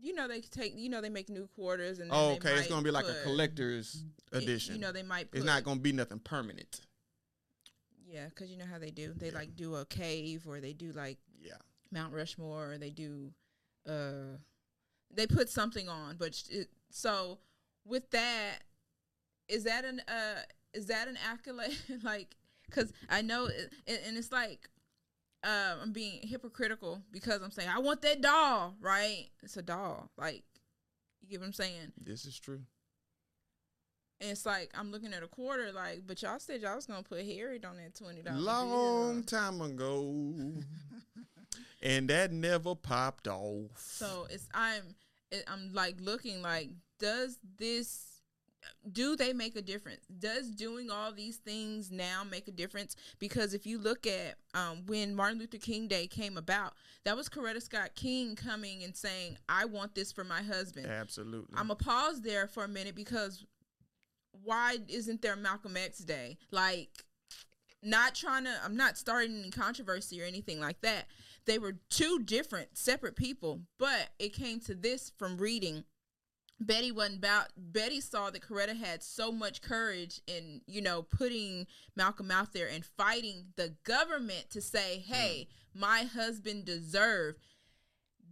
you 0.00 0.14
know 0.14 0.28
they 0.28 0.40
take 0.40 0.74
you 0.76 0.88
know 0.88 1.00
they 1.00 1.08
make 1.08 1.28
new 1.28 1.48
quarters 1.54 1.98
and 2.00 2.10
oh 2.12 2.32
okay 2.34 2.54
it's 2.58 2.68
gonna 2.68 2.82
be 2.82 2.90
like 2.90 3.06
a 3.06 3.22
collector's 3.24 4.04
it- 4.32 4.38
edition 4.38 4.74
You 4.74 4.80
know 4.80 4.92
they 4.92 5.02
might 5.02 5.30
put 5.30 5.38
it's 5.38 5.46
not 5.46 5.64
gonna 5.64 5.80
be 5.80 5.92
nothing 5.92 6.18
permanent 6.20 6.80
Yeah, 8.06 8.28
cuz 8.30 8.48
you 8.50 8.56
know 8.56 8.66
how 8.66 8.78
they 8.78 8.90
do. 8.90 9.12
They 9.14 9.30
like 9.30 9.56
do 9.56 9.74
a 9.76 9.84
cave 9.86 10.46
or 10.46 10.60
they 10.60 10.72
do 10.74 10.92
like 10.92 11.18
yeah 11.40 11.56
Mount 11.90 12.12
Rushmore 12.12 12.72
or 12.72 12.78
they 12.78 12.90
do 12.90 13.32
uh 13.86 14.36
they 15.10 15.26
put 15.26 15.48
something 15.48 15.88
on 15.88 16.16
but 16.16 16.40
it, 16.50 16.68
so 16.90 17.38
with 17.86 18.10
that 18.10 18.58
is 19.48 19.64
that 19.64 19.84
an 19.84 20.00
uh 20.08 20.40
is 20.74 20.86
that 20.86 21.08
an 21.08 21.16
accolade 21.30 21.76
like 22.02 22.36
cuz 22.70 22.92
I 23.08 23.22
know 23.22 23.46
it, 23.46 23.72
and, 23.86 24.16
it's 24.16 24.32
like 24.32 24.68
um 25.44 25.78
I'm 25.82 25.92
being 25.92 26.26
hypocritical 26.26 27.02
because 27.12 27.42
I'm 27.42 27.50
saying 27.52 27.68
I 27.68 27.78
want 27.78 28.02
that 28.02 28.20
doll, 28.20 28.74
right? 28.80 29.26
It's 29.42 29.56
a 29.56 29.62
doll. 29.62 30.10
Like 30.16 30.44
you 31.22 31.28
get 31.28 31.40
what 31.40 31.46
I'm 31.46 31.52
saying? 31.52 31.92
this 32.00 32.24
is 32.24 32.38
true 32.38 32.62
And 34.20 34.30
it's 34.30 34.46
like 34.46 34.70
I'm 34.74 34.90
looking 34.90 35.12
at 35.14 35.22
a 35.22 35.28
quarter 35.28 35.70
like 35.72 36.02
but 36.06 36.20
y'all 36.22 36.38
said 36.38 36.60
y'all 36.62 36.74
was 36.76 36.86
going 36.86 37.02
to 37.02 37.08
put 37.08 37.24
Harriet 37.24 37.64
on 37.64 37.76
that 37.76 37.94
$20 37.94 38.24
long 38.40 39.14
bill. 39.14 39.22
time 39.24 39.60
ago 39.60 40.12
and 41.82 42.08
that 42.10 42.32
never 42.32 42.74
popped 42.74 43.28
off 43.28 43.78
So 43.78 44.26
it's 44.30 44.48
I'm 44.54 44.94
it, 45.30 45.44
I'm 45.46 45.72
like 45.72 45.96
looking 46.00 46.42
like 46.42 46.70
does 46.98 47.38
this 47.58 48.12
do 48.90 49.14
they 49.14 49.32
make 49.32 49.54
a 49.54 49.62
difference? 49.62 50.04
Does 50.18 50.50
doing 50.50 50.90
all 50.90 51.12
these 51.12 51.36
things 51.36 51.92
now 51.92 52.22
make 52.28 52.48
a 52.48 52.52
difference? 52.52 52.96
Because 53.20 53.54
if 53.54 53.64
you 53.64 53.78
look 53.78 54.06
at 54.06 54.36
um, 54.54 54.84
when 54.86 55.14
Martin 55.14 55.38
Luther 55.38 55.58
King 55.58 55.86
Day 55.86 56.08
came 56.08 56.36
about, 56.36 56.74
that 57.04 57.16
was 57.16 57.28
Coretta 57.28 57.62
Scott 57.62 57.90
King 57.94 58.34
coming 58.34 58.82
and 58.82 58.96
saying, 58.96 59.38
"I 59.48 59.66
want 59.66 59.94
this 59.94 60.10
for 60.10 60.24
my 60.24 60.42
husband." 60.42 60.86
absolutely 60.86 61.54
I'm 61.56 61.68
gonna 61.68 61.76
pause 61.76 62.22
there 62.22 62.48
for 62.48 62.64
a 62.64 62.68
minute 62.68 62.96
because 62.96 63.44
why 64.42 64.78
isn't 64.88 65.22
there 65.22 65.36
Malcolm 65.36 65.76
X 65.76 65.98
Day? 65.98 66.38
Like, 66.50 67.04
not 67.82 68.14
trying 68.14 68.44
to, 68.44 68.54
I'm 68.64 68.76
not 68.76 68.98
starting 68.98 69.38
any 69.40 69.50
controversy 69.50 70.20
or 70.20 70.24
anything 70.24 70.60
like 70.60 70.80
that. 70.82 71.06
They 71.46 71.58
were 71.58 71.76
two 71.90 72.20
different, 72.24 72.76
separate 72.76 73.16
people, 73.16 73.60
but 73.78 74.10
it 74.18 74.32
came 74.32 74.60
to 74.60 74.74
this 74.74 75.12
from 75.16 75.38
reading. 75.38 75.84
Betty 76.58 76.90
wasn't 76.90 77.18
about. 77.18 77.48
Betty 77.56 78.00
saw 78.00 78.30
that 78.30 78.42
Coretta 78.42 78.76
had 78.76 79.02
so 79.02 79.30
much 79.30 79.60
courage 79.60 80.20
in, 80.26 80.62
you 80.66 80.80
know, 80.80 81.02
putting 81.02 81.66
Malcolm 81.94 82.30
out 82.30 82.52
there 82.52 82.68
and 82.68 82.84
fighting 82.84 83.46
the 83.56 83.74
government 83.84 84.50
to 84.50 84.60
say, 84.60 85.04
mm. 85.04 85.12
"Hey, 85.12 85.48
my 85.74 86.04
husband 86.04 86.64
deserved 86.64 87.38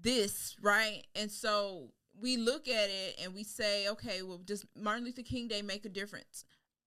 this, 0.00 0.56
right? 0.62 1.02
And 1.14 1.30
so 1.30 1.90
we 2.18 2.36
look 2.36 2.68
at 2.68 2.90
it 2.90 3.20
and 3.22 3.34
we 3.34 3.42
say, 3.42 3.88
okay, 3.88 4.22
well, 4.22 4.38
does 4.38 4.64
Martin 4.76 5.04
Luther 5.04 5.22
King 5.22 5.48
Day 5.48 5.62
make 5.62 5.84
a 5.84 5.88
difference? 5.88 6.44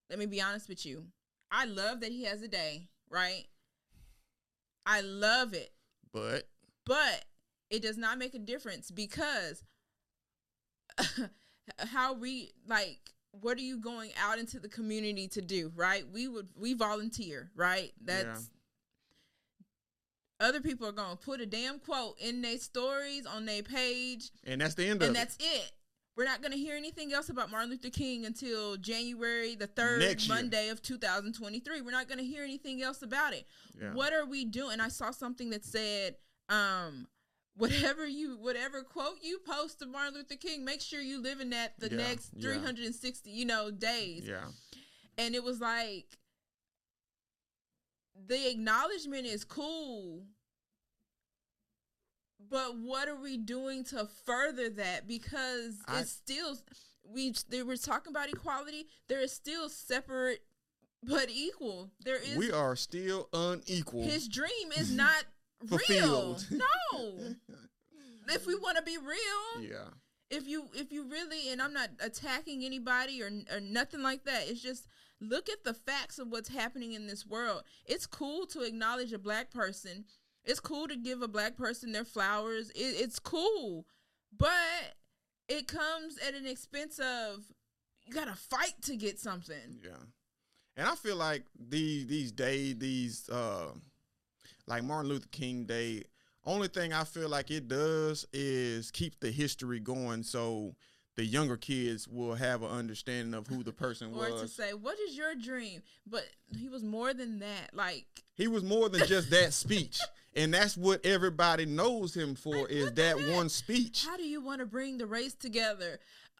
Let 0.10 0.20
me 0.20 0.26
be 0.26 0.42
honest 0.42 0.70
with 0.70 0.86
you. 0.86 1.08
I 1.52 1.66
love 1.66 2.00
that 2.02 2.12
he 2.12 2.24
has 2.24 2.42
a 2.42 2.48
day, 2.48 2.88
right? 3.10 3.46
I 4.86 5.02
love 5.02 5.54
it, 5.54 5.74
but 6.14 6.48
but 6.86 7.26
it 7.70 7.82
does 7.82 7.98
not 7.98 8.18
make 8.18 8.34
a 8.34 8.40
difference 8.40 8.90
because 8.90 9.64
how 11.80 12.14
we 12.14 12.52
like 12.68 13.00
what 13.42 13.58
are 13.58 13.62
you 13.62 13.78
going 13.78 14.12
out 14.20 14.40
into 14.40 14.60
the 14.60 14.70
community 14.70 15.28
to 15.28 15.42
do, 15.42 15.72
right? 15.76 16.04
We 16.12 16.28
would 16.28 16.50
we 16.56 16.74
volunteer, 16.74 17.52
right? 17.56 17.92
That's 18.04 18.50
other 20.40 20.62
people 20.62 20.88
are 20.88 20.94
gonna 20.94 21.16
put 21.16 21.42
a 21.42 21.46
damn 21.46 21.80
quote 21.80 22.20
in 22.20 22.42
their 22.42 22.58
stories 22.58 23.26
on 23.26 23.46
their 23.46 23.64
page 23.64 24.32
and 24.46 24.62
that's 24.62 24.76
the 24.76 24.88
end 24.88 25.02
of 25.02 25.04
it. 25.04 25.08
and 25.08 25.16
that's 25.16 25.38
it. 25.40 25.72
We're 26.18 26.26
not 26.26 26.42
going 26.42 26.52
to 26.52 26.58
hear 26.58 26.76
anything 26.76 27.14
else 27.14 27.30
about 27.30 27.52
Martin 27.52 27.70
Luther 27.70 27.92
King 27.92 28.26
until 28.26 28.76
January 28.76 29.54
the 29.54 29.68
3rd, 29.68 30.00
Next 30.00 30.28
year. 30.28 30.36
Monday 30.36 30.70
of 30.70 30.82
2023. 30.82 31.82
We're 31.82 31.92
not 31.92 32.08
going 32.08 32.18
to 32.18 32.26
hear 32.26 32.44
anything 32.44 32.82
else 32.82 33.04
about 33.04 33.34
it. 33.34 33.46
it 33.76 33.84
yeah. 33.84 33.94
What 33.94 34.14
are 34.14 34.26
we 34.26 34.44
doing? 34.44 34.80
I 34.80 34.88
saw 34.88 35.12
something 35.12 35.52
that 35.52 35.64
said, 35.64 36.16
um, 36.50 37.08
whatever 37.58 38.06
you, 38.08 38.38
whatever 38.38 38.84
quote 38.84 39.18
you 39.22 39.40
post 39.40 39.82
of 39.82 39.90
Martin 39.90 40.16
Luther 40.16 40.36
King, 40.36 40.64
make 40.64 40.82
sure 40.82 41.02
you 41.02 41.22
live 41.22 41.40
in 41.42 41.50
that 41.52 41.80
the 41.80 41.90
Yeah, 41.90 41.98
next 41.98 42.30
yeah. 42.36 42.50
360, 42.54 43.30
you 43.32 43.46
know, 43.46 43.72
days. 43.72 44.26
yeah 44.28 44.46
And 45.18 45.34
it 45.36 45.44
was 45.44 45.60
like, 45.60 46.18
the 48.28 48.50
acknowledgement 48.50 49.26
is 49.26 49.44
cool, 49.44 50.26
but 52.50 52.78
what 52.78 53.08
are 53.08 53.16
we 53.20 53.38
doing 53.38 53.84
to 53.86 54.08
further 54.26 54.70
that? 54.72 55.08
Because 55.08 55.76
I- 55.88 56.02
it's 56.02 56.12
still 56.12 56.58
we 57.04 57.34
they 57.50 57.64
were 57.64 57.78
talking 57.78 58.12
about 58.12 58.30
equality. 58.30 58.88
There 59.08 59.22
is 59.22 59.32
still 59.32 59.70
separate 59.70 60.44
but 61.04 61.30
equal. 61.30 61.92
There 62.04 62.18
is 62.22 62.36
we 62.38 62.52
are 62.52 62.76
still 62.76 63.30
unequal 63.34 64.04
his 64.04 64.28
dream 64.28 64.72
is 64.78 64.92
not 64.92 65.26
real. 65.70 66.40
No. 66.52 67.18
if 68.30 68.46
we 68.46 68.56
want 68.56 68.78
to 68.78 68.84
be 68.84 68.98
real, 68.98 69.64
yeah 69.64 69.90
if 70.30 70.48
you 70.48 70.70
if 70.74 70.92
you 70.92 71.04
really 71.10 71.50
and 71.52 71.62
I'm 71.62 71.74
not 71.74 71.90
attacking 72.00 72.64
anybody 72.64 73.22
or 73.22 73.30
or 73.52 73.60
nothing 73.60 74.02
like 74.02 74.26
that. 74.26 74.48
It's 74.48 74.62
just 74.62 74.88
look 75.20 75.50
at 75.50 75.64
the 75.64 75.74
facts 75.74 76.20
of 76.20 76.30
what's 76.30 76.50
happening 76.50 76.94
in 76.94 77.08
this 77.08 77.26
world. 77.26 77.64
It's 77.86 78.06
cool 78.06 78.46
to 78.48 78.62
acknowledge 78.62 79.14
a 79.14 79.20
black 79.20 79.52
person. 79.52 80.06
It's 80.44 80.60
cool 80.60 80.88
to 80.88 80.96
give 80.96 81.22
a 81.22 81.28
black 81.28 81.58
person 81.58 81.92
their 81.92 82.06
flowers. 82.06 82.70
It, 82.72 82.96
it's 83.00 83.20
cool, 83.20 83.86
but 84.38 84.96
it 85.48 85.68
comes 85.68 86.18
at 86.26 86.34
an 86.34 86.46
expense 86.46 87.00
of 87.00 87.44
you 88.06 88.14
got 88.14 88.26
to 88.26 88.36
fight 88.36 88.82
to 88.84 88.96
get 88.96 89.20
something. 89.20 89.80
Yeah, 89.84 89.92
and 90.76 90.88
I 90.88 90.96
feel 90.96 91.18
like 91.18 91.44
these 91.58 92.08
these 92.08 92.32
day 92.32 92.74
these 92.74 93.30
uh, 93.30 93.72
like 94.68 94.84
Martin 94.84 95.10
Luther 95.10 95.28
King 95.32 95.64
Day, 95.66 96.04
Only 96.46 96.68
thing 96.68 96.94
I 96.94 97.04
feel 97.04 97.28
like 97.30 97.52
it 97.52 97.68
does 97.68 98.26
is 98.32 98.92
keep 98.92 99.20
the 99.20 99.32
history 99.32 99.80
going, 99.80 100.24
so 100.24 100.76
the 101.16 101.26
younger 101.26 101.58
kids 101.58 102.08
will 102.08 102.36
have 102.36 102.62
an 102.62 102.70
understanding 102.70 103.34
of 103.34 103.48
who 103.48 103.64
the 103.64 103.74
person 103.74 104.10
or 104.14 104.20
was. 104.20 104.32
Or 104.34 104.40
to 104.42 104.48
say, 104.48 104.74
"What 104.74 104.98
is 105.00 105.18
your 105.18 105.36
dream?" 105.36 105.82
But 106.06 106.26
he 106.58 106.70
was 106.70 106.84
more 106.84 107.14
than 107.14 107.40
that. 107.40 107.74
Like, 107.74 108.06
He 108.36 108.48
was 108.48 108.64
more 108.64 108.88
than 108.88 109.06
just 109.08 109.30
that 109.32 109.54
speech. 109.66 110.00
And 110.36 110.54
that's 110.54 110.78
what 110.78 111.04
everybody 111.06 111.66
knows 111.66 112.14
him 112.16 112.36
for 112.36 112.56
Like, 112.56 112.70
is 112.72 112.92
that 112.94 113.18
heck? 113.20 113.36
one 113.36 113.50
speech. 113.50 114.06
how 114.06 114.16
do 114.18 114.24
you 114.24 114.40
want 114.40 114.60
to 114.60 114.66
bring 114.68 115.00
the 115.00 115.08
race 115.08 115.34
together? 115.34 116.00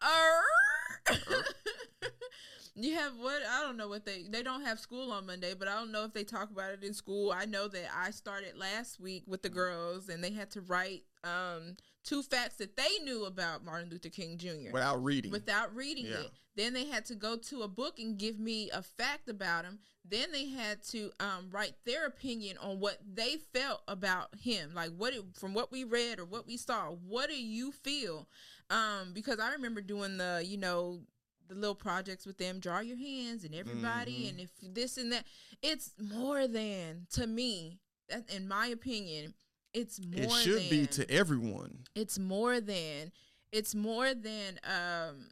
you 2.84 2.94
have 2.94 3.12
what? 3.18 3.40
I 3.50 3.62
don't 3.62 3.76
know 3.76 3.88
what 3.88 4.04
they 4.04 4.24
they 4.28 4.42
don't 4.42 4.64
have 4.64 4.78
school 4.78 5.12
on 5.12 5.26
Monday, 5.26 5.54
but 5.58 5.68
I 5.68 5.74
don't 5.74 5.92
know 5.92 6.04
if 6.04 6.12
they 6.12 6.24
talk 6.24 6.50
about 6.50 6.72
it 6.72 6.82
in 6.82 6.94
school. 6.94 7.32
I 7.32 7.44
know 7.44 7.68
that 7.68 7.86
I 7.96 8.10
started 8.10 8.56
last 8.56 9.00
week 9.00 9.24
with 9.26 9.42
the 9.42 9.48
girls, 9.48 10.08
and 10.08 10.22
they 10.22 10.30
had 10.32 10.50
to 10.52 10.60
write 10.60 11.04
um, 11.24 11.76
two 12.04 12.22
facts 12.22 12.56
that 12.56 12.76
they 12.76 13.04
knew 13.04 13.24
about 13.24 13.64
Martin 13.64 13.90
Luther 13.90 14.08
King 14.08 14.38
Jr. 14.38 14.72
Without 14.72 15.02
reading. 15.02 15.30
without 15.32 15.74
reading 15.74 16.06
Yeah. 16.06 16.20
it. 16.20 16.30
Then 16.56 16.72
they 16.72 16.86
had 16.86 17.04
to 17.06 17.14
go 17.14 17.36
to 17.36 17.62
a 17.62 17.68
book 17.68 17.98
and 18.00 18.18
give 18.18 18.38
me 18.40 18.68
a 18.72 18.82
fact 18.82 19.28
about 19.28 19.64
him. 19.64 19.78
Then 20.04 20.32
they 20.32 20.46
had 20.48 20.82
to 20.88 21.10
um, 21.20 21.50
write 21.50 21.74
their 21.84 22.06
opinion 22.06 22.56
on 22.58 22.80
what 22.80 22.98
they 23.14 23.36
felt 23.52 23.82
about 23.86 24.34
him, 24.40 24.72
like 24.74 24.90
what 24.96 25.12
it, 25.14 25.22
from 25.38 25.54
what 25.54 25.70
we 25.70 25.84
read 25.84 26.18
or 26.18 26.24
what 26.24 26.46
we 26.48 26.56
saw. 26.56 26.86
What 26.90 27.28
do 27.28 27.40
you 27.40 27.70
feel? 27.70 28.26
Um, 28.70 29.12
because 29.12 29.38
I 29.38 29.52
remember 29.52 29.80
doing 29.80 30.16
the, 30.18 30.42
you 30.44 30.56
know, 30.56 31.00
the 31.48 31.54
little 31.54 31.74
projects 31.74 32.26
with 32.26 32.38
them, 32.38 32.60
draw 32.60 32.80
your 32.80 32.96
hands 32.96 33.44
and 33.44 33.54
everybody, 33.54 34.24
Mhm. 34.26 34.28
and 34.30 34.40
if 34.40 34.50
this 34.62 34.96
and 34.98 35.10
that. 35.12 35.26
It's 35.62 35.92
more 35.98 36.46
than 36.46 37.06
to 37.12 37.26
me, 37.26 37.80
that, 38.08 38.30
in 38.30 38.46
my 38.48 38.66
opinion, 38.68 39.34
it's 39.72 39.98
more. 40.00 40.24
it 40.24 40.30
should 40.42 40.70
be 40.70 40.86
to 40.86 41.10
everyone. 41.10 41.84
it's 41.94 42.18
more 42.18 42.60
than 42.60 43.12
it's 43.52 43.74
more 43.74 44.14
than 44.14 44.58
um 44.64 45.28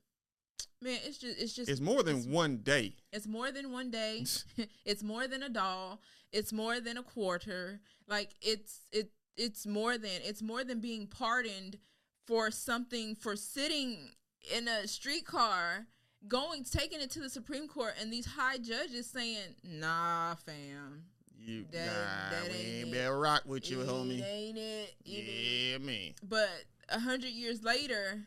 man 0.83 0.99
it's 1.05 1.19
just 1.19 1.39
it's 1.39 1.53
just 1.55 1.71
It's 1.71 1.81
more 1.81 2.03
than 2.03 2.17
it's- 2.19 2.33
one 2.33 2.59
day. 2.59 2.97
it's 3.13 3.27
more 3.27 3.51
than 3.51 3.73
one 3.73 3.91
day 3.91 4.25
it's 4.85 5.03
more 5.03 5.27
than 5.27 5.43
a 5.43 5.49
doll 5.49 6.01
it's 6.33 6.53
more 6.53 6.81
than 6.81 6.97
a 6.99 7.03
quarter 7.03 7.81
like 8.07 8.35
it's 8.43 8.81
it 8.93 9.11
it's 9.37 9.67
more 9.67 9.97
than 9.97 10.21
it's 10.23 10.43
more 10.43 10.65
than 10.65 10.81
being 10.81 11.07
pardoned 11.07 11.79
for 12.27 12.51
something 12.51 13.15
for 13.15 13.37
sitting 13.37 14.15
in 14.55 14.69
a 14.69 14.87
streetcar 14.87 15.87
going 16.29 16.65
taking 16.65 17.01
it 17.01 17.11
to 17.11 17.21
the 17.21 17.31
supreme 17.31 17.69
court 17.69 17.95
and 18.01 18.13
these 18.13 18.27
high 18.27 18.59
judges 18.59 19.09
saying 19.09 19.55
nah 19.65 20.35
fam 20.35 21.05
You 21.39 21.65
That- 21.71 21.87
nah, 21.87 22.31
that 22.31 22.51
we 22.51 22.57
ain't 22.59 22.67
ain't 22.85 22.93
better 22.93 23.19
rock 23.19 23.43
with 23.47 23.71
you, 23.71 23.83
it 23.83 23.87
homie. 23.89 24.23
ain't 24.25 24.59
it 24.59 24.95
it 25.05 25.09
ain't 25.09 25.27
Yeah, 25.71 25.79
man. 25.79 26.15
but 26.23 26.49
a 26.89 26.99
hundred 26.99 27.31
years 27.31 27.63
later, 27.63 28.27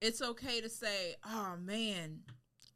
it's 0.00 0.20
okay 0.22 0.60
to 0.60 0.68
say, 0.68 1.16
"Oh 1.24 1.56
man, 1.60 2.22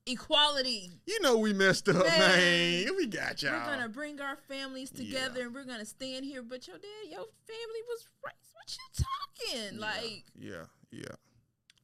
equality. 0.06 0.90
You 1.06 1.20
know 1.20 1.38
we 1.38 1.52
messed 1.52 1.88
up, 1.88 2.04
man. 2.06 2.84
Man. 2.84 2.96
We 2.96 3.06
got 3.06 3.42
y'all. 3.42 3.52
We're 3.52 3.76
gonna 3.76 3.88
bring 3.88 4.20
our 4.20 4.36
families 4.48 4.90
together, 4.90 5.40
Yeah. 5.40 5.46
and 5.46 5.54
we're 5.54 5.64
gonna 5.64 5.84
stand 5.86 6.24
here." 6.24 6.42
But 6.42 6.66
your 6.68 6.78
dad, 6.78 7.08
your 7.08 7.26
family 7.46 7.82
was 7.88 8.06
right. 8.24 8.34
What 8.52 8.76
you 8.78 9.04
talking? 9.04 9.74
Yeah, 9.78 9.80
Like 9.80 10.24
yeah, 10.34 10.64
yeah. 10.90 11.16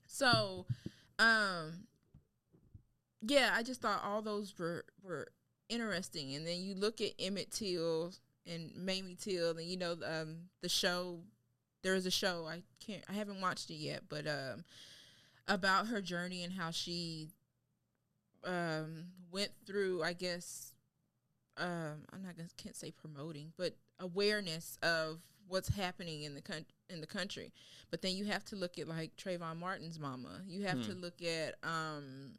so, 0.06 0.66
um, 1.18 1.87
yeah. 3.20 3.52
I 3.54 3.62
just 3.62 3.80
thought 3.80 4.02
all 4.04 4.22
those 4.22 4.54
were 4.58 4.84
were 5.02 5.28
interesting, 5.68 6.34
and 6.34 6.46
then 6.46 6.60
you 6.60 6.74
look 6.74 7.00
at 7.00 7.12
Emmett 7.18 7.50
Till 7.50 8.12
and 8.46 8.74
Mamie 8.76 9.16
Till, 9.20 9.50
and 9.50 9.66
you 9.66 9.76
know, 9.76 9.96
um, 10.04 10.48
the 10.62 10.68
show. 10.68 11.20
There 11.82 11.94
is 11.94 12.06
a 12.06 12.10
show 12.10 12.46
I 12.48 12.62
can't. 12.84 13.04
I 13.08 13.12
haven't 13.12 13.40
watched 13.40 13.70
it 13.70 13.74
yet, 13.74 14.02
but 14.08 14.26
um, 14.26 14.64
about 15.46 15.86
her 15.86 16.00
journey 16.00 16.42
and 16.42 16.52
how 16.52 16.70
she 16.72 17.28
um 18.44 19.06
went 19.30 19.50
through. 19.66 20.02
I 20.02 20.12
guess 20.12 20.72
um, 21.56 22.04
I'm 22.12 22.22
not 22.24 22.36
gonna 22.36 22.48
can't 22.56 22.76
say 22.76 22.90
promoting, 22.90 23.52
but 23.56 23.74
awareness 24.00 24.78
of 24.82 25.20
what's 25.46 25.68
happening 25.68 26.22
in 26.22 26.34
the 26.34 26.40
coun- 26.42 26.66
in 26.90 27.00
the 27.00 27.06
country. 27.06 27.52
But 27.90 28.02
then 28.02 28.12
you 28.16 28.24
have 28.26 28.44
to 28.46 28.56
look 28.56 28.78
at 28.78 28.88
like 28.88 29.16
Trayvon 29.16 29.58
Martin's 29.58 29.98
mama. 29.98 30.40
You 30.46 30.64
have 30.66 30.84
to 30.86 30.92
Hmm. 30.92 31.00
look 31.00 31.22
at 31.22 31.54
um, 31.62 32.32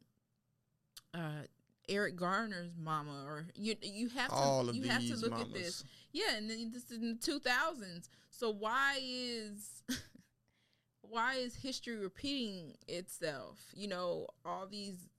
uh, 1.13 1.43
Eric 1.87 2.15
Garner's 2.15 2.71
mama, 2.77 3.23
or 3.25 3.47
you 3.55 3.75
you 3.81 4.09
have 4.09 4.29
to 4.29 4.35
All 4.35 4.73
you 4.73 4.83
have 4.83 5.05
to 5.07 5.15
look 5.17 5.31
mamas. 5.31 5.47
at 5.47 5.53
this. 5.53 5.83
Yeah, 6.11 6.35
and 6.35 6.49
then 6.49 6.71
this 6.71 6.91
is 6.91 6.97
in 7.01 7.15
the 7.15 7.19
two 7.19 7.39
thousands. 7.39 8.09
So 8.29 8.49
why 8.51 8.99
is 9.01 9.83
why 11.01 11.35
is 11.35 11.55
history 11.55 11.95
repeating 11.95 12.75
itself? 12.87 13.59
You 13.73 13.87
know, 13.87 14.27
all 14.45 14.67
these 14.67 15.09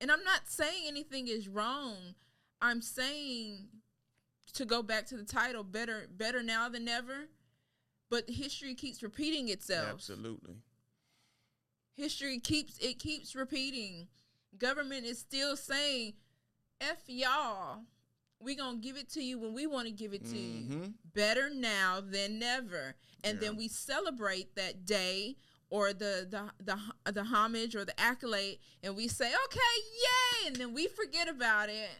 and 0.00 0.10
I'm 0.10 0.24
not 0.24 0.42
saying 0.46 0.84
anything 0.86 1.28
is 1.28 1.48
wrong. 1.48 2.14
I'm 2.60 2.82
saying 2.82 3.68
to 4.54 4.64
go 4.64 4.82
back 4.82 5.06
to 5.06 5.16
the 5.16 5.24
title, 5.24 5.62
better 5.62 6.08
better 6.10 6.42
now 6.42 6.68
than 6.68 6.84
never. 6.84 7.28
But 8.08 8.30
history 8.30 8.74
keeps 8.74 9.02
repeating 9.02 9.48
itself. 9.48 9.88
Absolutely. 9.90 10.56
History 11.94 12.38
keeps 12.38 12.78
it 12.78 12.98
keeps 12.98 13.34
repeating. 13.34 14.08
Government 14.58 15.04
is 15.06 15.18
still 15.18 15.56
saying, 15.56 16.14
F 16.80 17.02
y'all. 17.06 17.80
We 18.38 18.54
gonna 18.54 18.78
give 18.78 18.96
it 18.96 19.08
to 19.12 19.22
you 19.22 19.38
when 19.38 19.54
we 19.54 19.66
want 19.66 19.86
to 19.86 19.92
give 19.92 20.12
it 20.12 20.24
to 20.26 20.36
you. 20.36 20.64
Mhm. 20.68 20.92
Better 21.14 21.48
now 21.48 22.00
than 22.02 22.38
never. 22.38 22.94
And 23.24 23.36
Yeah. 23.36 23.48
then 23.48 23.56
we 23.56 23.68
celebrate 23.68 24.54
that 24.56 24.84
day 24.84 25.36
or 25.70 25.92
the, 25.94 26.26
the 26.30 26.52
the 26.62 27.12
the 27.12 27.24
homage 27.24 27.74
or 27.74 27.84
the 27.86 27.98
accolade 27.98 28.58
and 28.82 28.94
we 28.94 29.08
say, 29.08 29.32
Okay, 29.46 29.60
yay, 30.02 30.46
and 30.48 30.56
then 30.56 30.74
we 30.74 30.86
forget 30.86 31.28
about 31.28 31.70
it. 31.70 31.90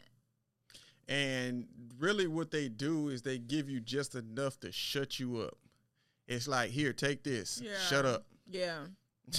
And 1.08 1.66
really, 1.98 2.26
what 2.26 2.50
they 2.50 2.68
do 2.68 3.08
is 3.08 3.22
they 3.22 3.38
give 3.38 3.70
you 3.70 3.80
just 3.80 4.14
enough 4.14 4.60
to 4.60 4.70
shut 4.72 5.18
you 5.18 5.38
up. 5.38 5.56
It's 6.26 6.46
like, 6.48 6.70
here, 6.70 6.92
take 6.92 7.22
this. 7.22 7.60
Yeah. 7.64 7.78
Shut 7.88 8.04
up. 8.04 8.26
Yeah. 8.46 8.86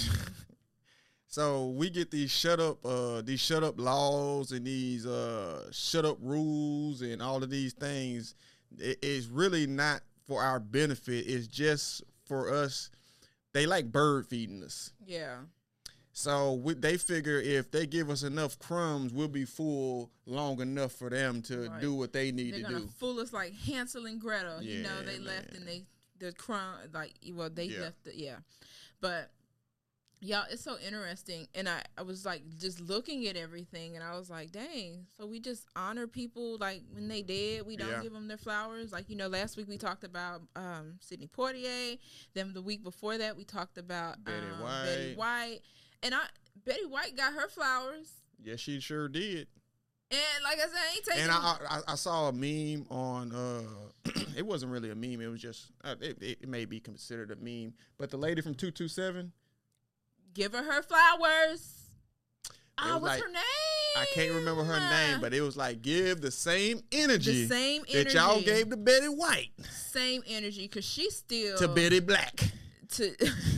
so 1.28 1.68
we 1.68 1.90
get 1.90 2.10
these 2.10 2.30
shut 2.30 2.58
up, 2.58 2.84
uh, 2.84 3.20
these 3.22 3.40
shut 3.40 3.62
up 3.62 3.78
laws 3.78 4.52
and 4.52 4.66
these 4.66 5.06
uh, 5.06 5.68
shut 5.70 6.04
up 6.04 6.16
rules 6.20 7.02
and 7.02 7.20
all 7.22 7.42
of 7.42 7.50
these 7.50 7.74
things. 7.74 8.34
It 8.78 8.98
is 9.02 9.28
really 9.28 9.66
not 9.66 10.00
for 10.26 10.42
our 10.42 10.58
benefit. 10.58 11.26
It's 11.26 11.46
just 11.46 12.02
for 12.26 12.52
us. 12.52 12.90
They 13.52 13.66
like 13.66 13.90
bird 13.92 14.26
feeding 14.26 14.62
us. 14.62 14.92
Yeah. 15.06 15.36
So 16.12 16.54
we, 16.54 16.74
they 16.74 16.96
figure 16.96 17.38
if 17.40 17.70
they 17.70 17.86
give 17.86 18.10
us 18.10 18.22
enough 18.24 18.58
crumbs, 18.58 19.12
we'll 19.12 19.28
be 19.28 19.44
full 19.44 20.10
long 20.26 20.60
enough 20.60 20.92
for 20.92 21.08
them 21.10 21.42
to 21.42 21.68
Right. 21.68 21.80
do 21.80 21.94
what 21.94 22.12
they 22.12 22.32
need 22.32 22.54
They're 22.54 22.62
to 22.70 22.80
do. 22.80 22.88
fool 22.98 23.20
us 23.20 23.32
like 23.32 23.54
Hansel 23.54 24.06
and 24.06 24.20
Gretel. 24.20 24.62
you 24.62 24.82
know, 24.82 24.88
Yeah, 24.98 25.02
they 25.04 25.18
left 25.18 25.54
and 25.54 25.66
they 25.68 25.84
the 26.18 26.32
crumb 26.32 26.74
like 26.92 27.14
well 27.32 27.48
they 27.50 27.66
Yeah. 27.66 27.80
left 27.82 28.02
the 28.04 28.18
yeah. 28.18 28.36
But 29.00 29.30
y'all, 30.20 30.44
it's 30.50 30.62
so 30.62 30.76
interesting. 30.84 31.46
And 31.54 31.68
I, 31.68 31.82
I 31.96 32.02
was 32.02 32.24
like 32.24 32.42
just 32.58 32.80
looking 32.80 33.26
at 33.28 33.36
everything 33.36 33.94
and 33.96 34.04
I 34.04 34.16
was 34.18 34.28
like, 34.30 34.50
dang, 34.52 35.06
so 35.16 35.26
we 35.26 35.40
just 35.40 35.66
honor 35.76 36.06
people 36.06 36.56
like 36.58 36.82
when 36.92 37.08
they 37.08 37.22
dead, 37.22 37.66
we 37.66 37.76
don't 37.76 37.88
Yeah. 37.88 38.02
give 38.02 38.12
them 38.12 38.28
their 38.28 38.36
flowers. 38.38 38.92
Like, 38.92 39.08
you 39.08 39.16
know, 39.16 39.28
last 39.28 39.56
week 39.56 39.68
we 39.68 39.78
talked 39.78 40.04
about 40.04 40.42
um 40.56 40.94
Sidney 41.00 41.28
Poitier. 41.28 41.98
Then 42.34 42.52
the 42.52 42.62
week 42.62 42.82
before 42.82 43.18
that 43.18 43.36
we 43.36 43.44
talked 43.44 43.78
about 43.78 44.22
Betty 44.24 44.46
um, 44.46 44.84
Betty 44.84 45.14
White. 45.14 45.16
White. 45.16 45.60
And 46.02 46.14
I 46.14 46.20
Betty 46.64 46.86
White 46.86 47.16
got 47.16 47.32
her 47.34 47.48
flowers. 47.48 48.12
Yes, 48.42 48.60
she 48.60 48.80
sure 48.80 49.08
did. 49.08 49.48
And 50.10 50.20
like 50.42 50.56
I 50.58 50.62
said, 50.62 50.70
I 50.74 50.94
ain't 50.94 51.04
taking 51.04 51.22
And 51.24 51.30
I, 51.32 51.56
I 51.68 51.80
I 51.88 51.94
saw 51.94 52.28
a 52.28 52.32
meme 52.32 52.86
on 52.90 53.32
uh 53.34 54.10
it 54.36 54.46
wasn't 54.46 54.72
really 54.72 54.90
a 54.90 54.94
meme, 54.94 55.20
it 55.20 55.26
was 55.26 55.40
just 55.42 55.70
uh, 55.84 55.96
it, 56.00 56.16
it 56.22 56.48
may 56.48 56.64
be 56.64 56.80
considered 56.80 57.30
a 57.30 57.36
meme, 57.36 57.74
but 57.98 58.10
the 58.10 58.16
lady 58.16 58.40
from 58.40 58.54
227, 58.54 59.20
give 59.22 59.32
her 60.36 60.62
her 60.62 60.82
flowers. 60.82 61.78
Was 62.80 63.02
what's 63.02 63.02
like- 63.02 63.22
her 63.22 63.28
name? 63.28 63.44
I 63.96 64.04
can't 64.14 64.32
remember 64.34 64.62
her 64.62 64.78
name, 64.90 65.20
but 65.20 65.34
it 65.34 65.40
was 65.40 65.56
like 65.56 65.82
give 65.82 66.20
the 66.20 66.30
same 66.30 66.82
energy 66.92 67.46
the 67.46 67.48
same 67.48 67.82
that 67.82 67.96
energy 67.96 68.16
y'all 68.16 68.40
gave 68.40 68.70
to 68.70 68.76
Betty 68.76 69.08
White 69.08 69.50
same 69.70 70.22
energy 70.28 70.62
because 70.62 70.84
she's 70.84 71.16
still 71.16 71.58
to 71.58 71.66
Betty 71.66 71.98
Black. 71.98 72.38
to 72.90 73.16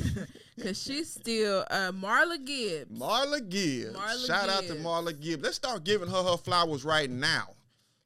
because 0.56 0.82
she's 0.82 1.10
still 1.10 1.64
uh 1.70 1.92
Marla 1.92 2.42
Gibbs. 2.42 2.98
Marla 2.98 3.46
Gibbs. 3.46 3.96
Marla 3.96 4.26
Shout 4.26 4.48
out 4.48 4.62
to 4.64 4.74
Marla 4.76 5.18
Gibbs. 5.18 5.42
Let's 5.42 5.56
start 5.56 5.84
giving 5.84 6.08
her 6.08 6.22
her 6.22 6.36
flowers 6.38 6.84
right 6.84 7.10
now. 7.10 7.48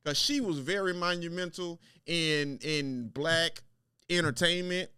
Cause 0.04 0.18
she 0.18 0.40
was 0.40 0.58
very 0.58 0.92
monumental 0.92 1.80
in 2.06 2.58
in 2.62 3.08
black 3.08 3.62
entertainment. 4.10 4.90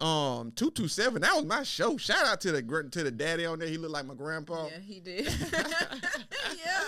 Um, 0.00 0.52
two 0.52 0.70
two 0.70 0.86
seven. 0.86 1.22
That 1.22 1.34
was 1.34 1.44
my 1.44 1.64
show. 1.64 1.96
Shout 1.96 2.24
out 2.24 2.40
to 2.42 2.52
the 2.52 2.62
gr- 2.62 2.82
to 2.82 3.02
the 3.02 3.10
daddy 3.10 3.44
on 3.46 3.58
there. 3.58 3.68
He 3.68 3.78
looked 3.78 3.92
like 3.94 4.06
my 4.06 4.14
grandpa. 4.14 4.66
Yeah, 4.66 4.78
he 4.78 5.00
did. 5.00 5.26
yeah. 5.52 6.80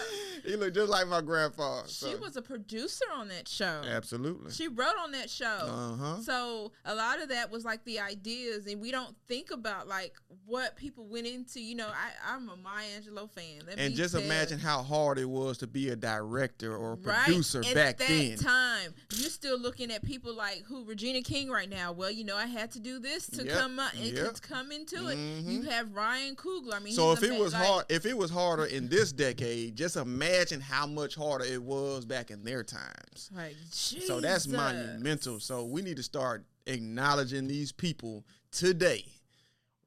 He 0.45 0.57
looked 0.57 0.75
just 0.77 0.89
like 0.91 1.07
my 1.09 1.21
grandpa. 1.21 1.83
She 1.87 2.15
was 2.15 2.37
a 2.37 2.43
producer 2.43 3.05
on 3.15 3.29
that 3.29 3.49
show. 3.49 3.83
absolutely. 3.89 4.53
She 4.53 4.69
wrote 4.69 4.95
on 5.03 5.11
that 5.13 5.29
show. 5.29 5.45
Uh 5.47 5.97
huh. 5.97 6.17
So 6.23 6.73
a 6.85 6.95
lot 6.95 7.21
of 7.21 7.29
that 7.31 7.51
was 7.51 7.65
like 7.65 7.85
the 7.85 7.99
ideas, 8.01 8.67
and 8.67 8.81
we 8.81 8.91
don't 8.93 9.15
think 9.29 9.51
about 9.51 9.89
like 9.89 10.15
what 10.47 10.77
people 10.77 11.05
went 11.07 11.27
into. 11.27 11.61
You 11.61 11.75
know, 11.75 11.89
I 11.89 12.35
I'm 12.35 12.49
a 12.49 12.57
Maya 12.57 12.87
Angelou 13.01 13.29
fan. 13.31 13.63
Let 13.67 13.79
And 13.79 13.95
just 13.95 14.15
tell 14.15 14.23
imagine 14.23 14.59
how 14.61 14.83
hard 14.83 15.19
it 15.19 15.29
was 15.29 15.59
to 15.59 15.67
be 15.67 15.89
a 15.91 15.97
director 15.97 16.77
or 16.77 16.93
a 16.93 16.97
Right. 16.97 17.25
producer 17.25 17.61
At 17.67 17.75
back 17.75 17.97
that 17.99 18.09
then. 18.09 18.39
time, 18.39 18.95
you're 19.17 19.31
still 19.31 19.59
looking 19.59 19.91
at 19.91 20.05
people 20.05 20.35
like 20.35 20.63
who 20.67 20.85
Regina 20.85 21.23
King 21.23 21.51
right 21.51 21.69
now. 21.69 21.91
Well, 21.93 22.11
you 22.11 22.25
know, 22.25 22.37
I 22.37 22.47
had 22.47 22.71
to 22.73 22.81
do 22.81 23.00
this 23.03 23.27
to 23.29 23.45
Yep, 23.45 23.59
come 23.59 23.79
up 23.79 23.93
and 23.95 24.03
yep. 24.17 24.35
to 24.35 24.41
come 24.41 24.71
into 24.73 25.09
it. 25.09 25.17
Mhm. 25.17 25.45
You 25.51 25.63
have 25.63 25.93
Ryan 25.95 26.37
Coogler. 26.37 26.75
I 26.75 26.79
mean, 26.81 26.95
So 26.95 27.13
if 27.13 27.23
it 27.23 27.39
was 27.39 27.53
like, 27.53 27.65
hard, 27.65 27.85
if 27.89 28.07
it 28.07 28.17
was 28.17 28.31
harder 28.31 28.65
in 28.67 28.89
this 28.89 29.13
decade, 29.13 29.77
just 29.77 29.97
imagine 29.97 30.61
how 30.61 30.87
much 30.87 31.15
harder 31.15 31.45
it 31.45 31.63
was 31.63 32.05
back 32.05 32.31
in 32.31 32.43
their 32.45 32.63
times. 32.65 33.31
like 33.35 33.57
So 33.71 34.21
that's 34.21 34.45
Jesus. 34.45 34.57
monumental. 34.57 35.41
So 35.41 35.65
we 35.65 35.83
need 35.83 35.97
to 35.97 36.03
start 36.03 36.45
acknowledging 36.67 37.47
these 37.49 37.73
people 37.73 38.25
today, 38.51 39.05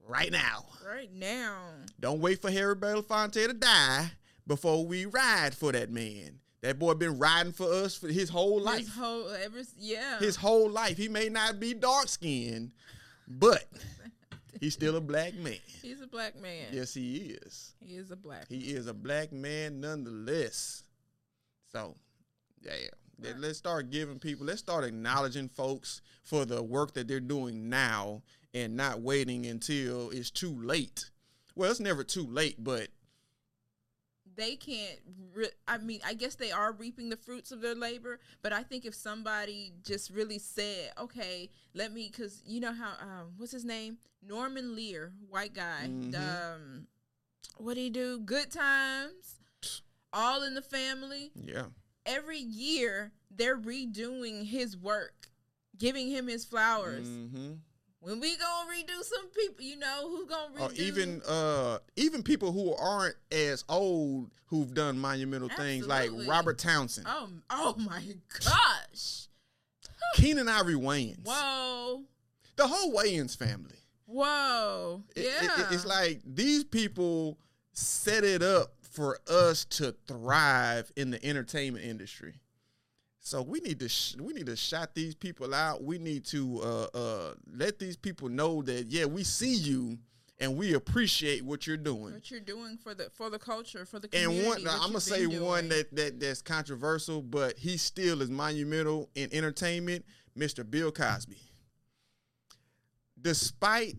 right 0.07 0.31
now. 0.31 0.65
right 0.85 1.11
now. 1.13 1.59
Don't 1.99 2.19
wait 2.19 2.41
for 2.41 2.51
Harry 2.51 2.75
Belafonte 2.75 3.47
to 3.47 3.53
die 3.53 4.11
before 4.45 4.85
we 4.85 5.05
ride 5.05 5.55
for 5.55 5.71
that 5.71 5.89
man. 5.89 6.39
That 6.61 6.79
boy 6.79 6.93
been 6.93 7.19
riding 7.19 7.51
for 7.51 7.69
us 7.71 7.95
for 7.95 8.07
his 8.07 8.29
whole 8.29 8.61
life. 8.61 8.79
His 8.85 8.89
whole 8.95 9.29
ever 9.31 9.63
yeah. 9.77 10.19
His 10.19 10.37
whole 10.37 10.69
life. 10.69 10.95
He 10.97 11.09
may 11.09 11.27
not 11.27 11.59
be 11.59 11.73
dark 11.73 12.07
skinned, 12.07 12.71
but 13.27 13.65
he's 14.59 14.73
still 14.73 14.95
a 14.95 15.01
black 15.01 15.33
man. 15.35 15.57
He's 15.81 16.01
a 16.01 16.07
black 16.07 16.39
man. 16.41 16.67
Yes, 16.71 16.93
he 16.93 17.37
is. 17.43 17.73
He 17.79 17.95
is 17.95 18.09
a 18.11 18.15
black. 18.15 18.45
He 18.47 18.73
is 18.73 18.87
a 18.87 18.93
black 18.93 19.33
man 19.33 19.81
nonetheless. 19.81 20.83
So, 21.71 21.95
yeah, 22.61 22.71
let- 23.19 23.39
let's 23.39 23.57
start 23.57 23.89
giving 23.89 24.17
people, 24.19 24.45
let's 24.45 24.59
start 24.61 24.85
acknowledging 24.85 25.49
folks 25.49 26.01
for 26.23 26.45
the 26.45 26.63
work 26.63 26.93
that 26.93 27.07
they're 27.07 27.19
doing 27.19 27.67
now 27.69 28.21
and 28.53 28.75
not 28.77 29.01
waiting 29.01 29.45
until 29.45 30.09
it's 30.11 30.31
too 30.31 30.57
late. 30.63 31.09
Well, 31.55 31.69
it's 31.69 31.79
never 31.81 32.03
too 32.03 32.25
late, 32.25 32.63
but 32.63 32.87
they 34.35 34.55
can't 34.55 34.99
re- 35.33 35.49
i 35.67 35.77
mean 35.77 35.99
i 36.05 36.13
guess 36.13 36.35
they 36.35 36.51
are 36.51 36.71
reaping 36.71 37.09
the 37.09 37.17
fruits 37.17 37.51
of 37.51 37.61
their 37.61 37.75
labor 37.75 38.19
but 38.41 38.51
i 38.53 38.63
think 38.63 38.85
if 38.85 38.93
somebody 38.95 39.73
just 39.83 40.09
really 40.09 40.39
said 40.39 40.91
okay 40.99 41.49
let 41.73 41.91
me 41.91 42.09
because 42.11 42.41
you 42.45 42.59
know 42.59 42.73
how 42.73 42.91
um 43.01 43.33
what's 43.37 43.51
his 43.51 43.65
name? 43.65 43.97
Norman 44.25 44.75
lear 44.75 45.11
white 45.29 45.53
guy 45.53 45.87
Mhm. 45.89 46.15
um 46.15 46.87
what 47.57 47.73
do 47.75 47.81
he 47.81 47.89
do? 47.89 48.19
Good 48.19 48.51
times 48.51 49.39
all 50.11 50.43
in 50.43 50.53
the 50.55 50.61
family. 50.61 51.31
Yeah. 51.35 51.65
every 52.05 52.39
year 52.39 53.11
they're 53.31 53.57
redoing 53.57 54.45
his 54.45 54.75
work 54.77 55.27
giving 55.77 56.09
him 56.09 56.27
his 56.27 56.45
flowers. 56.45 57.07
Hmm 57.07 57.53
when 58.03 58.19
we 58.19 58.35
gonna 58.37 58.69
redo 58.69 59.01
some 59.03 59.27
people 59.29 59.63
you 59.63 59.77
know 59.77 60.09
who's 60.09 60.27
gonna 60.27 60.53
redo 60.55 60.69
Or 60.69 60.73
even 60.73 61.21
uh 61.27 61.79
even 61.95 62.21
people 62.23 62.51
who 62.51 62.73
aren't 62.75 63.15
as 63.31 63.63
old 63.69 64.29
who've 64.47 64.73
done 64.73 64.99
monumental 64.99 65.49
things 65.49 65.87
like 65.87 66.09
Robert 66.27 66.57
Townsend, 66.59 67.07
oh 67.09 67.29
oh 67.49 67.75
my 67.79 68.03
gosh 68.43 69.27
Keenen 70.15 70.47
Ivory 70.47 70.75
Wayans, 70.75 71.25
Whoa. 71.25 72.03
the 72.55 72.67
whole 72.67 72.93
Wayans 72.93 73.35
family. 73.35 73.77
Whoa. 74.05 75.01
It- 75.15 75.25
yeah. 75.25 75.61
it- 75.61 75.73
it's 75.73 75.85
like 75.85 76.21
these 76.25 76.63
people 76.63 77.39
set 77.71 78.23
it 78.23 78.43
up 78.43 78.73
for 78.81 79.17
us 79.27 79.65
to 79.65 79.95
thrive 80.07 80.91
in 80.95 81.09
the 81.09 81.25
entertainment 81.25 81.83
industry. 81.83 82.35
So 83.25 83.41
we 83.41 83.61
need 83.61 83.79
to 83.79 83.87
sh- 83.87 84.17
we 84.19 84.33
need 84.33 84.47
to 84.47 84.55
shout 84.57 84.93
these 84.93 85.15
people 85.15 85.55
out. 85.55 85.81
We 85.81 85.97
need 85.97 86.25
to 86.25 86.59
uh, 86.61 86.97
uh, 86.97 87.33
let 87.55 87.79
these 87.79 87.95
people 87.95 88.27
know 88.27 88.61
that 88.63 88.91
yeah, 88.91 89.05
we 89.05 89.23
see 89.23 89.55
you 89.55 89.97
and 90.39 90.57
we 90.57 90.73
appreciate 90.73 91.41
what 91.45 91.65
you're 91.65 91.77
doing. 91.77 92.13
what 92.13 92.29
you're 92.29 92.41
doing 92.41 92.77
for 92.77 92.93
the 92.93 93.09
for 93.13 93.29
the 93.29 93.39
culture, 93.39 93.85
for 93.85 93.99
the 93.99 94.09
And 94.11 94.25
community. 94.25 94.45
one, 94.49 94.63
what 94.65 94.73
I'm 94.73 94.87
gonna 94.87 94.99
say 94.99 95.25
been 95.25 95.41
one 95.41 95.69
that, 95.69 95.95
that 95.95 96.19
that's 96.19 96.41
controversial, 96.41 97.21
but 97.21 97.57
he 97.57 97.77
still 97.77 98.21
is 98.21 98.29
monumental 98.29 99.09
in 99.15 99.29
entertainment. 99.33 100.05
Mr. 100.37 100.69
Bill 100.69 100.91
Cosby. 100.91 101.37
Despite 103.21 103.95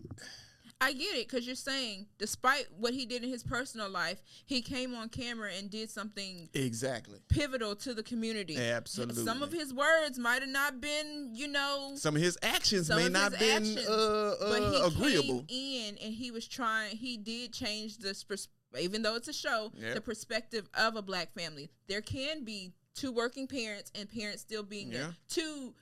I 0.81 0.91
get 0.91 1.15
it 1.15 1.27
because 1.27 1.47
you're 1.47 1.55
saying, 1.55 2.07
despite 2.17 2.67
what 2.77 2.93
he 2.93 3.05
did 3.05 3.23
in 3.23 3.29
his 3.29 3.43
personal 3.43 3.89
life, 3.89 4.21
he 4.45 4.61
came 4.61 4.93
on 4.93 5.07
camera 5.09 5.51
and 5.57 5.69
did 5.69 5.89
something 5.89 6.49
exactly 6.53 7.19
pivotal 7.29 7.75
to 7.77 7.93
the 7.93 8.03
community. 8.03 8.57
Absolutely. 8.57 9.23
Some 9.23 9.41
of 9.41 9.51
his 9.53 9.73
words 9.73 10.19
might 10.19 10.41
have 10.41 10.49
not 10.49 10.81
been, 10.81 11.29
you 11.33 11.47
know, 11.47 11.93
some 11.95 12.15
of 12.15 12.21
his 12.21 12.37
actions 12.43 12.89
may 12.89 13.07
not 13.07 13.31
his 13.31 13.39
been 13.39 13.57
actions, 13.77 13.87
uh, 13.87 14.35
but 14.41 14.59
he 14.59 14.81
uh, 14.81 14.87
agreeable. 14.87 15.45
came 15.47 15.87
in 15.89 15.97
and 16.03 16.13
he 16.13 16.29
was 16.29 16.45
trying. 16.47 16.97
He 16.97 17.15
did 17.17 17.53
change 17.53 17.97
this, 17.99 18.23
pers- 18.25 18.49
even 18.77 19.01
though 19.01 19.15
it's 19.15 19.29
a 19.29 19.33
show, 19.33 19.71
Yep. 19.77 19.95
the 19.95 20.01
perspective 20.01 20.67
of 20.73 20.97
a 20.97 21.01
black 21.01 21.33
family. 21.33 21.69
There 21.87 22.01
can 22.01 22.43
be 22.43 22.73
two 22.93 23.13
working 23.13 23.47
parents 23.47 23.91
and 23.95 24.09
parents 24.11 24.41
still 24.41 24.63
being 24.63 24.91
Yeah. 24.91 24.97
there. 24.99 25.15
Two 25.29 25.73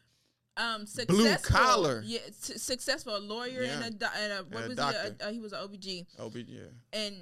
um 0.58 0.86
successful, 0.86 1.56
collar. 1.56 2.04
yeah, 2.06 2.20
su- 2.40 2.58
successful, 2.58 3.16
a 3.16 3.20
lawyer 3.20 3.62
and 3.64 4.02
a, 4.02 4.10
and 4.22 4.34
a 4.34 4.38
what 4.52 4.66
a 4.66 4.68
was 4.68 4.78
doctor. 4.78 5.16
he? 5.20 5.24
A, 5.24 5.28
uh, 5.28 5.32
he 5.32 5.40
was 5.40 5.54
an 5.54 5.60
OBG, 5.68 6.06
yeah. 6.48 6.60
and 6.92 7.16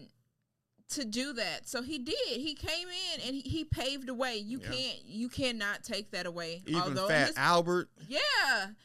to 0.89 1.05
do 1.05 1.31
that, 1.33 1.67
so 1.69 1.81
he 1.81 1.97
did. 1.99 2.15
He 2.27 2.53
came 2.53 2.87
in 2.89 3.21
and 3.25 3.33
he, 3.33 3.39
he 3.41 3.63
paved 3.63 4.07
the 4.07 4.13
way. 4.13 4.35
You 4.35 4.59
Yeah. 4.61 4.71
can't, 4.71 5.05
you 5.05 5.29
cannot 5.29 5.83
take 5.83 6.11
that 6.11 6.25
away. 6.25 6.63
Even 6.65 6.81
Although 6.81 7.07
Fat 7.07 7.27
his 7.27 7.37
Albert. 7.37 7.89
yeah. 8.09 8.19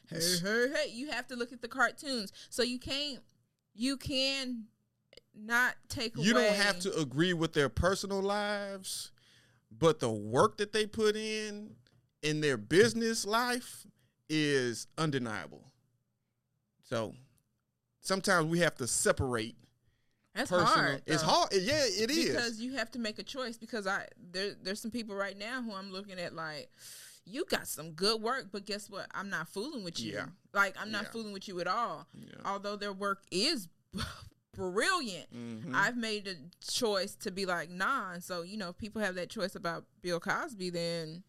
Hey, 0.09 0.21
hey, 0.41 0.67
hey. 0.73 0.91
You 0.93 1.11
have 1.11 1.27
to 1.29 1.35
look 1.37 1.53
at 1.53 1.63
the 1.63 1.69
cartoons. 1.69 2.33
So 2.49 2.63
you 2.63 2.79
can't 2.79 3.19
you 3.75 3.97
can 3.97 4.67
not 5.35 5.75
take 5.89 6.17
You 6.17 6.33
away 6.33 6.45
don't 6.47 6.55
have 6.57 6.79
to 6.81 6.97
agree 6.97 7.33
with 7.35 7.53
their 7.55 7.69
personal 7.69 8.23
lives, 8.23 9.11
but 9.77 9.99
the 9.99 10.09
work 10.11 10.59
that 10.59 10.73
they 10.73 10.87
put 10.87 11.17
in 11.17 11.73
in 12.23 12.41
their 12.41 12.57
business 12.57 13.27
life 13.27 13.85
is 14.29 14.87
undeniable. 14.99 15.63
So 16.89 17.15
sometimes 18.01 18.47
we 18.47 18.61
have 18.61 18.75
to 18.77 18.87
separate 18.87 19.57
That's 20.35 20.51
personal. 20.51 20.73
hard. 20.73 21.03
it's 21.07 21.23
hard. 21.23 21.53
Yeah, 21.53 21.85
it 21.85 22.11
is. 22.11 22.29
Because 22.29 22.61
you 22.61 22.75
have 22.75 22.91
to 22.93 22.99
make 22.99 23.19
a 23.19 23.23
choice 23.23 23.57
because 23.59 23.87
I 23.87 24.07
there 24.33 24.53
there's 24.63 24.81
some 24.81 24.91
people 24.91 25.15
right 25.17 25.37
now 25.39 25.63
who 25.63 25.73
I'm 25.75 25.91
looking 25.93 26.19
at 26.21 26.35
like 26.35 26.71
you 27.25 27.45
got 27.51 27.67
some 27.67 27.91
good 27.93 28.23
work, 28.23 28.47
but 28.53 28.65
guess 28.67 28.89
what? 28.89 29.07
I'm 29.13 29.29
not 29.31 29.49
fooling 29.49 29.83
with 29.83 29.99
you. 30.01 30.13
Yeah. 30.15 30.27
Like 30.55 30.77
I'm 30.81 30.93
not 30.93 31.05
Yeah. 31.05 31.11
fooling 31.11 31.33
with 31.33 31.49
you 31.49 31.59
at 31.61 31.67
all. 31.67 32.07
Yeah. 32.15 32.27
Although 32.45 32.77
their 32.77 32.93
work 32.93 33.23
is 33.33 33.67
brilliant. 34.55 35.33
Mhm. 35.35 35.75
I've 35.75 35.97
made 35.97 36.27
a 36.29 36.35
choice 36.71 37.15
to 37.17 37.31
be 37.31 37.45
like, 37.47 37.69
nah. 37.71 38.13
And 38.13 38.23
so, 38.25 38.43
you 38.43 38.57
know, 38.57 38.69
if 38.71 38.79
people 38.79 39.03
have 39.03 39.15
that 39.17 39.29
choice 39.29 39.55
about 39.57 39.85
Bill 40.03 40.21
Cosby, 40.21 40.71
then 40.71 41.25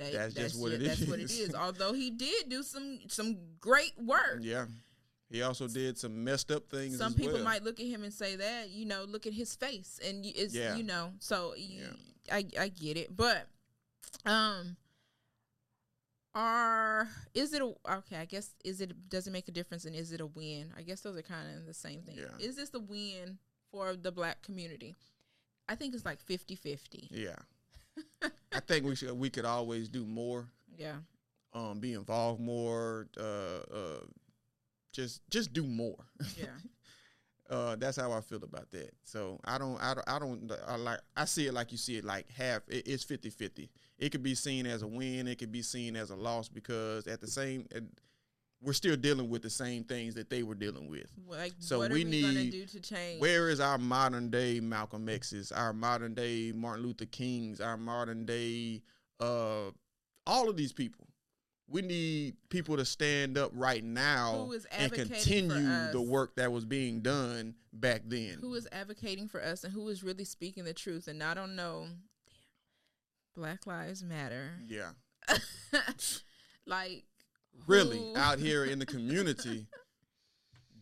they, 0.00 0.12
That's 0.12 0.34
just 0.34 0.60
what 0.60 0.72
it 0.72 0.82
that's 0.82 1.02
what 1.06 1.18
it 1.18 1.24
is. 1.24 1.38
is. 1.38 1.54
Although 1.66 1.92
he 1.92 2.10
did 2.10 2.48
do 2.48 2.62
some 2.62 2.98
some 3.08 3.36
great 3.60 3.92
work. 3.98 4.38
Yeah. 4.40 4.66
He 5.30 5.42
also 5.42 5.68
did 5.68 5.96
some 5.96 6.24
messed 6.24 6.50
up 6.50 6.68
things. 6.68 6.98
Some 6.98 7.14
people 7.14 7.34
well. 7.34 7.44
might 7.44 7.62
look 7.62 7.78
at 7.78 7.86
him 7.86 8.02
and 8.02 8.12
say 8.12 8.34
that, 8.36 8.70
you 8.70 8.84
know, 8.84 9.04
look 9.04 9.26
at 9.28 9.32
his 9.32 9.54
face, 9.54 10.00
and 10.04 10.24
it's 10.26 10.54
Yeah. 10.54 10.74
you 10.74 10.82
know, 10.82 11.12
so 11.20 11.54
you, 11.54 11.82
Yeah. 11.82 12.34
I 12.34 12.44
I 12.58 12.68
get 12.68 12.96
it, 12.96 13.14
but 13.16 13.46
um, 14.24 14.76
are 16.34 17.08
is 17.34 17.52
it 17.52 17.62
a 17.62 17.72
okay? 17.98 18.16
I 18.16 18.24
guess 18.24 18.54
is 18.64 18.80
it 18.80 19.08
does 19.08 19.26
it 19.26 19.30
make 19.32 19.48
a 19.48 19.52
difference, 19.52 19.84
and 19.84 19.94
is 19.94 20.12
it 20.12 20.20
a 20.20 20.26
win? 20.26 20.72
I 20.76 20.82
guess 20.82 21.00
those 21.00 21.16
are 21.16 21.22
kind 21.22 21.56
of 21.56 21.66
the 21.66 21.74
same 21.74 22.02
thing. 22.02 22.16
Yeah. 22.18 22.44
Is 22.44 22.56
this 22.56 22.72
a 22.74 22.80
win 22.80 23.38
for 23.70 23.94
the 23.96 24.12
black 24.12 24.42
community? 24.42 24.94
I 25.68 25.76
think 25.76 25.94
it's 25.94 26.04
like 26.04 26.18
50-50. 26.24 27.06
Yeah. 27.12 27.36
I 28.52 28.60
think 28.60 28.84
we 28.84 28.94
should. 28.96 29.12
We 29.18 29.30
could 29.30 29.44
always 29.44 29.88
do 29.88 30.04
more. 30.04 30.48
Yeah, 30.76 30.96
Um, 31.52 31.78
be 31.80 31.92
involved 31.94 32.40
more. 32.40 33.06
Uh, 33.18 33.22
uh, 33.74 34.00
just 34.92 35.22
just 35.30 35.52
do 35.52 35.64
more. 35.64 35.96
yeah, 36.38 36.46
uh, 37.54 37.76
that's 37.76 37.96
how 37.96 38.12
I 38.12 38.20
feel 38.20 38.42
about 38.42 38.70
that. 38.72 38.92
So 39.04 39.38
I 39.44 39.58
don't, 39.58 39.78
I 39.80 39.94
don't, 39.94 40.08
I 40.08 40.18
don't 40.18 40.52
I 40.66 40.76
like. 40.76 41.00
I 41.16 41.24
see 41.26 41.46
it 41.46 41.54
like 41.54 41.70
you 41.72 41.78
see 41.78 41.96
it, 41.96 42.04
like 42.04 42.26
half. 42.36 42.62
It, 42.68 42.86
it's 42.88 43.04
50-50. 43.04 43.68
It 43.98 44.10
could 44.10 44.22
be 44.22 44.34
seen 44.34 44.66
as 44.66 44.82
a 44.82 44.86
win. 44.86 45.28
It 45.28 45.38
could 45.38 45.52
be 45.52 45.62
seen 45.62 45.94
as 45.96 46.10
a 46.10 46.16
loss 46.16 46.48
because 46.48 47.06
at 47.06 47.20
the 47.20 47.26
same, 47.28 47.66
we're 48.62 48.72
still 48.74 48.96
dealing 48.96 49.30
with 49.30 49.42
the 49.42 49.50
same 49.50 49.84
things 49.84 50.14
that 50.14 50.28
they 50.28 50.42
were 50.42 50.54
dealing 50.54 50.88
with. 50.88 51.06
like 51.28 51.54
So 51.60 51.78
what 51.78 51.90
we 51.92 52.02
are 52.02 52.04
we 52.04 52.10
need- 52.10 52.50
do 52.52 52.66
to 52.66 52.80
change? 52.80 53.20
Where 53.20 53.48
is 53.48 53.58
our 53.60 53.78
modern 53.78 54.30
day 54.30 54.60
Malcolm 54.60 55.08
X's, 55.08 55.50
our 55.50 55.72
modern 55.72 56.14
day 56.14 56.52
Martin 56.52 56.84
Luther 56.84 57.06
King's, 57.06 57.60
our 57.60 57.76
modern 57.76 58.26
day, 58.26 58.82
uh, 59.18 59.70
all 60.26 60.48
of 60.48 60.56
these 60.56 60.72
people? 60.72 61.06
we 61.72 61.82
need 61.82 62.34
people 62.48 62.76
to 62.76 62.84
stand 62.84 63.38
up 63.38 63.52
right 63.54 63.84
now 63.84 64.50
and 64.72 64.92
continue 64.92 65.92
the 65.92 66.00
work 66.02 66.34
that 66.34 66.50
was 66.50 66.64
being 66.64 67.00
done 67.00 67.54
back 67.72 68.02
then. 68.06 68.38
who 68.40 68.52
is 68.54 68.66
advocating 68.72 69.28
for 69.28 69.40
us 69.40 69.62
and 69.62 69.72
who 69.72 69.88
is 69.88 70.02
really 70.02 70.24
speaking 70.24 70.64
the 70.64 70.74
truth 70.74 71.06
and 71.06 71.22
I 71.22 71.32
don't 71.32 71.54
know 71.54 71.86
damn, 71.86 71.98
Black 73.36 73.68
Lives 73.68 74.02
Matter. 74.02 74.50
yeah. 74.66 74.90
like 76.66 77.04
Really 77.66 77.98
who- 77.98 78.16
out 78.16 78.38
here 78.38 78.64
in 78.64 78.78
the 78.78 78.86
community 78.86 79.66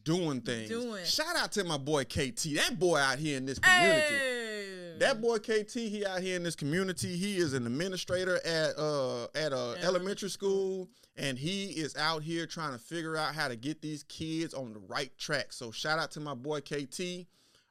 doing 0.09 0.41
things. 0.41 0.71
Doing. 0.71 1.05
Shout 1.05 1.37
out 1.37 1.53
to 1.53 1.65
my 1.65 1.77
boy 1.77 2.05
KT. 2.05 2.55
That 2.55 2.79
boy 2.79 2.99
out 2.99 3.19
here 3.19 3.37
in 3.37 3.45
this 3.45 3.59
community. 3.59 4.15
Hey! 4.15 4.95
That 4.99 5.21
boy 5.21 5.39
KT, 5.39 5.75
he 5.75 6.05
out 6.05 6.21
here 6.21 6.35
in 6.35 6.43
this 6.43 6.57
community. 6.57 7.17
He 7.17 7.37
is 7.37 7.53
an 7.55 7.67
administrator 7.67 8.41
at 8.45 8.77
uh 8.79 9.25
at 9.35 9.53
a 9.53 9.57
Elementary 9.57 9.85
elementary 9.85 10.31
school, 10.31 10.89
and 11.17 11.39
he 11.39 11.67
is 11.67 11.95
out 11.97 12.23
here 12.23 12.47
trying 12.47 12.73
to 12.73 12.79
figure 12.79 13.17
out 13.17 13.35
how 13.35 13.49
to 13.49 13.55
get 13.55 13.81
these 13.81 14.03
kids 14.05 14.55
on 14.55 14.73
the 14.73 14.81
right 14.81 15.17
track. 15.19 15.53
So 15.53 15.71
shout 15.71 15.99
out 15.99 16.11
to 16.13 16.21
my 16.21 16.35
boy 16.35 16.61
KT, 16.61 17.27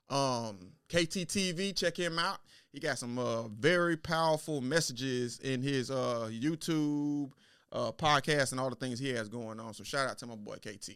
um 0.10 0.72
KT 0.90 1.26
TV. 1.28 1.76
Check 1.76 1.98
him 1.98 2.18
out. 2.18 2.38
He 2.72 2.80
got 2.80 2.98
some 2.98 3.18
uh, 3.18 3.48
very 3.48 3.98
powerful 3.98 4.62
messages 4.62 5.40
in 5.40 5.62
his 5.62 5.92
uh 5.92 6.30
YouTube 6.32 7.32
uh 7.72 7.92
podcast 7.92 8.52
and 8.52 8.60
all 8.60 8.70
the 8.70 8.76
things 8.76 9.00
he 9.00 9.10
has 9.10 9.30
going 9.30 9.60
on. 9.60 9.74
So 9.74 9.84
shout 9.84 10.10
out 10.10 10.18
to 10.20 10.28
my 10.28 10.36
boy 10.36 10.56
KT. 10.56 10.92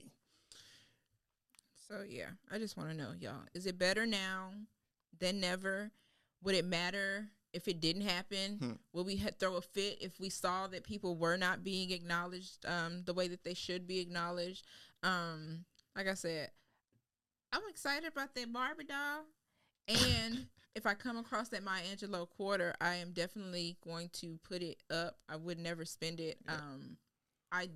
So 1.87 2.03
yeah, 2.07 2.29
I 2.49 2.57
just 2.57 2.77
want 2.77 2.89
to 2.89 2.95
know, 2.95 3.09
y'all, 3.19 3.43
is 3.53 3.65
it 3.65 3.77
better 3.77 4.05
now 4.05 4.51
than 5.19 5.39
never? 5.39 5.91
Would 6.43 6.55
it 6.55 6.65
matter 6.65 7.27
if 7.53 7.67
it 7.67 7.81
didn't 7.81 8.03
happen? 8.03 8.57
Hmm. 8.59 8.71
Would 8.93 9.05
we 9.05 9.17
throw 9.17 9.57
a 9.57 9.61
fit 9.61 9.97
if 10.01 10.19
we 10.19 10.29
saw 10.29 10.67
that 10.67 10.83
people 10.85 11.15
were 11.17 11.37
not 11.37 11.63
being 11.63 11.91
acknowledged 11.91 12.65
um, 12.65 13.03
the 13.05 13.13
way 13.13 13.27
that 13.27 13.43
they 13.43 13.53
should 13.53 13.87
be 13.87 13.99
acknowledged? 13.99 14.65
Um, 15.03 15.65
like 15.95 16.07
I 16.07 16.13
said, 16.13 16.51
I'm 17.51 17.61
excited 17.69 18.07
about 18.07 18.33
that 18.35 18.53
Barbie 18.53 18.85
doll, 18.85 19.25
and 19.87 20.47
if 20.75 20.85
I 20.85 20.93
come 20.93 21.17
across 21.17 21.49
that 21.49 21.63
Maya 21.63 21.83
Angelou 21.93 22.29
quarter, 22.29 22.73
I 22.79 22.95
am 22.95 23.11
definitely 23.11 23.77
going 23.83 24.09
to 24.13 24.39
put 24.43 24.61
it 24.61 24.77
up. 24.89 25.17
I 25.27 25.35
would 25.35 25.59
never 25.59 25.85
spend 25.85 26.19
it. 26.19 26.37
Yeah. 26.45 26.55
Um, 26.55 26.97
I 27.51 27.69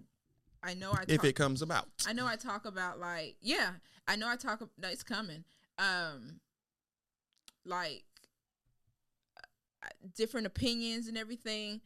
I 0.63 0.73
know 0.73 0.91
I 0.91 1.03
If 1.07 1.23
it 1.23 1.33
comes 1.35 1.61
about. 1.61 1.87
I 2.07 2.13
know 2.13 2.25
I 2.25 2.35
talk 2.35 2.65
about 2.65 2.99
like 2.99 3.35
yeah, 3.41 3.71
I 4.07 4.15
know 4.15 4.27
I 4.29 4.35
talk 4.35 4.61
no, 4.77 4.89
it's 4.89 5.03
coming. 5.03 5.43
Um 5.77 6.39
like 7.65 8.05
uh, 9.83 9.89
different 10.15 10.47
opinions 10.47 11.07
and 11.07 11.17
everything. 11.17 11.81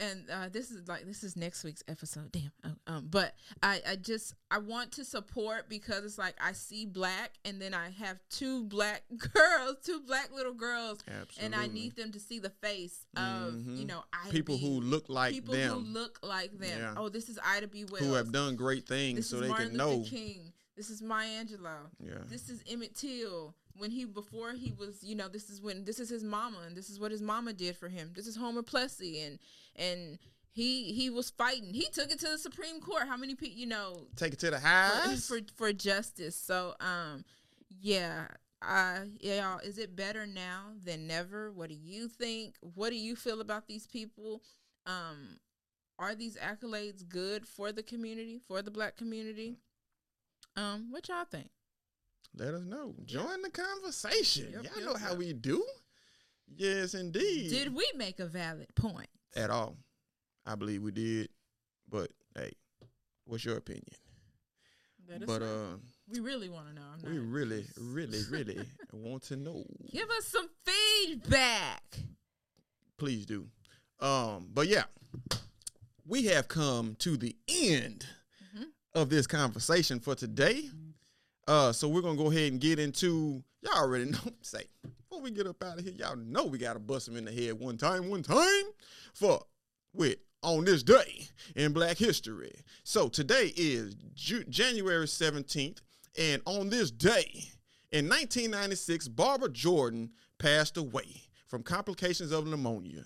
And 0.00 0.24
uh, 0.32 0.48
this 0.50 0.70
is 0.70 0.88
like 0.88 1.04
this 1.06 1.22
is 1.22 1.36
next 1.36 1.62
week's 1.62 1.82
episode. 1.86 2.32
Damn. 2.32 2.50
Oh, 2.64 2.70
um, 2.92 3.08
but 3.10 3.34
I 3.62 3.82
I 3.86 3.96
just 3.96 4.34
I 4.50 4.56
want 4.58 4.92
to 4.92 5.04
support 5.04 5.68
because 5.68 6.04
it's 6.04 6.16
like 6.16 6.34
I 6.42 6.52
see 6.52 6.86
black 6.86 7.32
and 7.44 7.60
then 7.60 7.74
I 7.74 7.90
have 7.90 8.18
two 8.30 8.64
black 8.64 9.02
girls, 9.34 9.76
two 9.84 10.00
black 10.06 10.30
little 10.34 10.54
girls, 10.54 11.00
Absolutely. 11.06 11.44
and 11.44 11.54
I 11.54 11.66
need 11.66 11.96
them 11.96 12.12
to 12.12 12.18
see 12.18 12.38
the 12.38 12.48
face 12.48 13.04
of 13.14 13.54
you 13.66 13.84
Mhm. 13.84 13.88
know 13.88 14.02
Ida 14.24 14.32
people 14.32 14.56
B, 14.56 14.64
who 14.66 14.80
look 14.80 15.10
like 15.10 15.34
people 15.34 15.54
them. 15.54 15.70
who 15.70 15.78
look 15.80 16.18
like 16.22 16.58
them. 16.58 16.78
Yeah. 16.80 16.94
Oh, 16.96 17.10
this 17.10 17.28
is 17.28 17.38
Ida 17.44 17.66
B. 17.68 17.84
Wells 17.84 18.02
who 18.06 18.14
have 18.14 18.32
done 18.32 18.56
great 18.56 18.86
things 18.88 19.16
this 19.18 19.28
so 19.28 19.38
they 19.40 19.48
Martin 19.48 19.70
can 19.76 19.78
Luther 19.78 19.96
know. 19.98 20.04
King. 20.08 20.52
This 20.76 20.88
is 20.88 21.02
Maya 21.02 21.44
Angelou. 21.44 21.90
Yeah. 22.02 22.14
This 22.26 22.48
is 22.48 22.62
Emmett 22.66 22.94
Till. 22.96 23.54
When 23.76 23.90
he 23.90 24.04
before 24.04 24.52
he 24.52 24.72
was, 24.72 25.02
you 25.02 25.14
know, 25.14 25.28
this 25.28 25.48
is 25.48 25.60
when 25.60 25.84
this 25.84 26.00
is 26.00 26.08
his 26.10 26.22
mama 26.24 26.58
and 26.66 26.76
this 26.76 26.90
is 26.90 26.98
what 27.00 27.12
his 27.12 27.22
mama 27.22 27.52
did 27.52 27.76
for 27.76 27.88
him. 27.88 28.12
This 28.14 28.26
is 28.26 28.36
Homer 28.36 28.62
Plessy 28.62 29.20
and 29.20 29.38
and 29.80 30.18
he 30.52 30.92
he 30.92 31.10
was 31.10 31.30
fighting. 31.30 31.72
He 31.72 31.86
took 31.92 32.10
it 32.12 32.20
to 32.20 32.28
the 32.28 32.38
Supreme 32.38 32.80
Court. 32.80 33.08
How 33.08 33.16
many 33.16 33.34
people, 33.34 33.56
you 33.56 33.66
know, 33.66 34.06
Take 34.16 34.34
it 34.34 34.38
to 34.40 34.50
the 34.50 34.58
for, 34.58 34.66
highs. 34.66 35.26
for 35.26 35.40
for 35.56 35.72
justice. 35.72 36.36
So 36.36 36.74
um 36.80 37.24
yeah, 37.80 38.26
uh 38.62 39.00
yeah, 39.20 39.42
y'all, 39.42 39.58
is 39.60 39.78
it 39.78 39.96
better 39.96 40.26
now 40.26 40.72
than 40.84 41.06
never? 41.06 41.50
What 41.50 41.68
do 41.70 41.74
you 41.74 42.08
think? 42.08 42.56
What 42.60 42.90
do 42.90 42.96
you 42.96 43.16
feel 43.16 43.40
about 43.40 43.66
these 43.66 43.86
people? 43.86 44.42
Um 44.86 45.38
are 45.98 46.14
these 46.14 46.36
accolades 46.36 47.06
good 47.06 47.46
for 47.46 47.72
the 47.72 47.82
community, 47.82 48.40
for 48.48 48.62
the 48.62 48.70
black 48.70 48.96
community? 48.96 49.56
Um, 50.56 50.90
what 50.90 51.08
y'all 51.08 51.26
think? 51.30 51.50
Let 52.34 52.54
us 52.54 52.62
know. 52.62 52.94
Join 53.04 53.42
the 53.42 53.50
conversation. 53.50 54.48
Yep, 54.52 54.64
Y'all 54.64 54.82
yep, 54.82 54.84
know 54.86 54.94
how 54.94 55.14
we 55.14 55.34
do. 55.34 55.62
Yes, 56.56 56.94
indeed. 56.94 57.50
Did 57.50 57.74
we 57.74 57.86
make 57.94 58.18
a 58.18 58.24
valid 58.26 58.74
point? 58.74 59.10
At 59.36 59.50
all. 59.50 59.76
I 60.46 60.54
believe 60.54 60.82
we 60.82 60.90
did. 60.92 61.28
But 61.88 62.10
hey, 62.36 62.52
what's 63.24 63.44
your 63.44 63.56
opinion? 63.56 63.84
Let 65.08 65.22
us 65.22 65.26
But 65.26 65.40
know. 65.42 65.46
uh 65.72 65.76
we 66.08 66.18
really 66.20 66.48
want 66.48 66.66
to 66.68 66.74
know. 66.74 66.82
I'm 66.92 67.10
we 67.12 67.18
really, 67.18 67.66
really, 67.78 68.20
really 68.30 68.60
want 68.92 69.22
to 69.24 69.36
know. 69.36 69.64
give 69.92 70.08
us 70.10 70.26
some 70.26 70.48
feedback. 70.66 71.82
Please 72.98 73.26
do. 73.26 73.46
Um, 74.00 74.48
but 74.52 74.66
yeah, 74.66 74.84
we 76.04 76.24
have 76.26 76.48
come 76.48 76.96
to 77.00 77.16
the 77.16 77.36
end 77.48 78.06
Mhm. 78.56 78.64
of 78.94 79.08
this 79.10 79.26
conversation 79.28 80.00
for 80.00 80.14
today. 80.16 80.68
Uh, 81.50 81.72
so 81.72 81.88
we're 81.88 82.00
gonna 82.00 82.16
go 82.16 82.30
ahead 82.30 82.52
and 82.52 82.60
get 82.60 82.78
into 82.78 83.42
y'all 83.60 83.74
already 83.82 84.04
know. 84.10 84.18
Say 84.40 84.62
before 84.84 85.20
we 85.20 85.32
get 85.32 85.48
up 85.48 85.60
out 85.64 85.78
of 85.80 85.84
here, 85.84 85.92
y'all 85.94 86.14
know 86.14 86.44
we 86.44 86.58
gotta 86.58 86.78
bust 86.78 87.06
them 87.06 87.16
in 87.16 87.24
the 87.24 87.32
head 87.32 87.58
one 87.58 87.76
time, 87.76 88.08
one 88.08 88.22
time 88.22 88.62
for 89.14 89.42
with 89.92 90.18
on 90.44 90.64
this 90.64 90.84
day 90.84 91.26
in 91.56 91.72
Black 91.72 91.98
History. 91.98 92.52
So 92.84 93.08
today 93.08 93.52
is 93.56 93.96
Ju- 94.14 94.44
January 94.44 95.08
seventeenth, 95.08 95.80
and 96.16 96.40
on 96.46 96.68
this 96.68 96.92
day 96.92 97.28
in 97.90 98.08
1996, 98.08 99.08
Barbara 99.08 99.48
Jordan 99.48 100.10
passed 100.38 100.76
away 100.76 101.24
from 101.48 101.64
complications 101.64 102.30
of 102.30 102.46
pneumonia. 102.46 103.02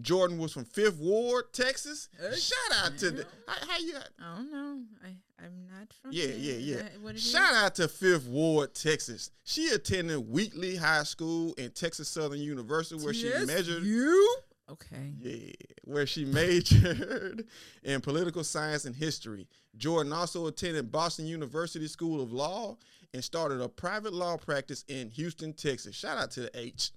Jordan 0.00 0.38
was 0.38 0.52
from 0.52 0.64
Fifth 0.64 0.98
Ward, 0.98 1.52
Texas. 1.52 2.08
Hey. 2.20 2.36
Shout 2.36 2.84
out 2.84 2.98
to 2.98 3.10
the 3.10 3.26
how, 3.46 3.66
how 3.68 3.78
you 3.78 3.94
I 4.20 4.36
don't 4.36 4.52
know. 4.52 4.80
I 5.04 5.08
I'm 5.44 5.66
not 5.68 5.92
from. 6.00 6.12
yeah, 6.12 6.26
there. 6.28 6.36
yeah, 6.36 6.52
yeah. 6.54 6.76
that 6.82 7.00
what 7.02 7.10
it 7.14 7.16
is? 7.18 7.30
Shout 7.30 7.54
out 7.54 7.74
to 7.76 7.88
Fifth 7.88 8.26
Ward, 8.26 8.74
Texas. 8.74 9.30
She 9.44 9.68
attended 9.68 10.18
Wheatley 10.30 10.76
High 10.76 11.02
School 11.02 11.54
and 11.58 11.74
Texas 11.74 12.08
Southern 12.08 12.40
University, 12.40 13.02
where 13.04 13.12
she 13.14 13.28
Yes, 13.28 13.46
measured. 13.46 13.82
you. 13.82 14.36
Okay. 14.70 15.12
Yeah, 15.20 15.52
where 15.84 16.06
she 16.06 16.24
majored 16.70 17.44
in 17.84 18.00
political 18.00 18.42
science 18.44 18.84
and 18.84 18.96
history. 18.96 19.46
Jordan 19.76 20.12
also 20.12 20.46
attended 20.46 20.90
Boston 20.90 21.26
University 21.26 21.86
School 21.86 22.20
of 22.22 22.32
Law 22.32 22.76
and 23.14 23.22
started 23.22 23.60
a 23.60 23.68
private 23.68 24.12
law 24.12 24.36
practice 24.36 24.84
in 24.88 25.10
Houston, 25.10 25.52
Texas. 25.52 25.94
Shout 25.94 26.18
out 26.18 26.30
to 26.32 26.40
the 26.40 26.50
H. 26.58 26.90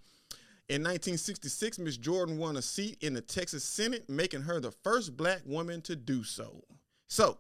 In 0.69 0.83
1966, 0.83 1.79
Miss 1.79 1.97
Jordan 1.97 2.37
won 2.37 2.55
a 2.55 2.61
seat 2.61 2.97
in 3.01 3.15
the 3.15 3.21
Texas 3.21 3.63
Senate, 3.63 4.07
making 4.07 4.41
her 4.43 4.59
the 4.59 4.71
first 4.71 5.17
black 5.17 5.41
woman 5.43 5.81
to 5.81 5.95
do 5.95 6.23
so. 6.23 6.63
So, 7.07 7.39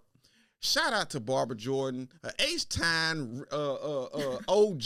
shout 0.61 0.93
out 0.93 1.11
to 1.11 1.19
Barbara 1.19 1.55
Jordan, 1.55 2.09
a 2.23 2.31
H-time 2.39 3.45
uh, 3.51 3.73
uh, 3.75 4.03
uh, 4.05 4.39
OG 4.47 4.81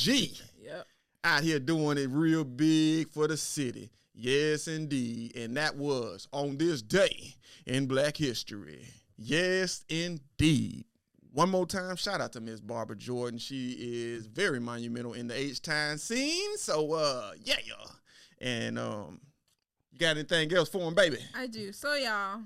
Yep. 0.61 0.87
out 1.23 1.43
here 1.43 1.57
doing 1.59 1.97
it 1.97 2.09
real 2.09 2.43
big 2.43 3.09
for 3.11 3.27
the 3.29 3.37
city. 3.37 3.89
Yes, 4.13 4.67
indeed. 4.67 5.37
And 5.37 5.55
that 5.55 5.77
was 5.77 6.27
on 6.33 6.57
this 6.57 6.81
day 6.81 7.35
in 7.65 7.85
Black 7.87 8.17
History. 8.17 8.85
Yes, 9.17 9.85
indeed. 9.87 10.83
One 11.31 11.49
more 11.49 11.65
time, 11.65 11.95
shout 11.95 12.19
out 12.19 12.33
to 12.33 12.41
Miss 12.41 12.59
Barbara 12.59 12.97
Jordan. 12.97 13.39
She 13.39 13.71
is 13.79 14.25
very 14.27 14.59
monumental 14.59 15.13
in 15.13 15.27
the 15.27 15.39
H 15.39 15.61
time 15.61 15.97
scene. 15.97 16.57
So, 16.57 16.91
uh, 16.93 17.31
yeah, 17.41 17.55
yeah. 17.65 17.73
And 18.43 18.77
um, 18.77 19.21
you 19.93 19.99
got 19.99 20.17
anything 20.17 20.53
else 20.53 20.67
for 20.67 20.79
him, 20.79 20.93
baby? 20.93 21.17
I 21.33 21.47
do. 21.47 21.71
So 21.71 21.95
y'all, 21.95 22.41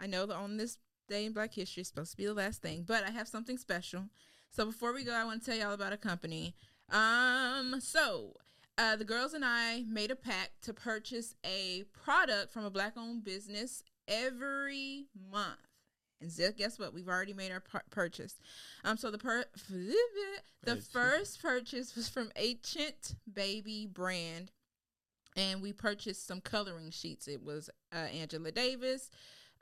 I 0.00 0.06
know 0.06 0.26
that 0.26 0.36
on 0.36 0.56
this 0.56 0.78
day 1.08 1.26
in 1.26 1.32
Black 1.32 1.52
History 1.52 1.80
is 1.80 1.88
supposed 1.88 2.12
to 2.12 2.16
be 2.16 2.26
the 2.26 2.34
last 2.34 2.62
thing, 2.62 2.84
but 2.86 3.02
I 3.02 3.10
have 3.10 3.26
something 3.26 3.58
special. 3.58 4.04
So 4.50 4.64
before 4.64 4.94
we 4.94 5.04
go, 5.04 5.12
I 5.12 5.24
want 5.24 5.42
to 5.42 5.50
tell 5.50 5.58
y'all 5.58 5.74
about 5.74 5.92
a 5.92 5.96
company. 5.96 6.54
Um, 6.90 7.80
so 7.80 8.34
uh, 8.78 8.94
the 8.94 9.04
girls 9.04 9.34
and 9.34 9.44
I 9.44 9.82
made 9.88 10.12
a 10.12 10.16
pact 10.16 10.62
to 10.62 10.72
purchase 10.72 11.34
a 11.44 11.84
product 11.92 12.52
from 12.52 12.64
a 12.64 12.70
black-owned 12.70 13.24
business 13.24 13.82
every 14.06 15.06
month. 15.30 15.58
And 16.20 16.30
guess 16.56 16.78
what? 16.78 16.94
We've 16.94 17.08
already 17.08 17.32
made 17.32 17.52
our 17.52 17.60
pur- 17.60 17.82
purchase. 17.90 18.34
Um, 18.84 18.96
so 18.96 19.10
the 19.10 19.18
per- 19.18 19.44
the 20.64 20.76
first 20.76 21.40
purchase 21.40 21.94
was 21.94 22.08
from 22.08 22.30
Ancient 22.36 23.14
Baby 23.32 23.86
brand, 23.86 24.50
and 25.38 25.62
we 25.62 25.72
purchased 25.72 26.26
some 26.26 26.40
coloring 26.40 26.90
sheets. 26.90 27.28
It 27.28 27.42
was 27.42 27.70
uh, 27.92 27.96
Angela 27.96 28.52
Davis, 28.52 29.10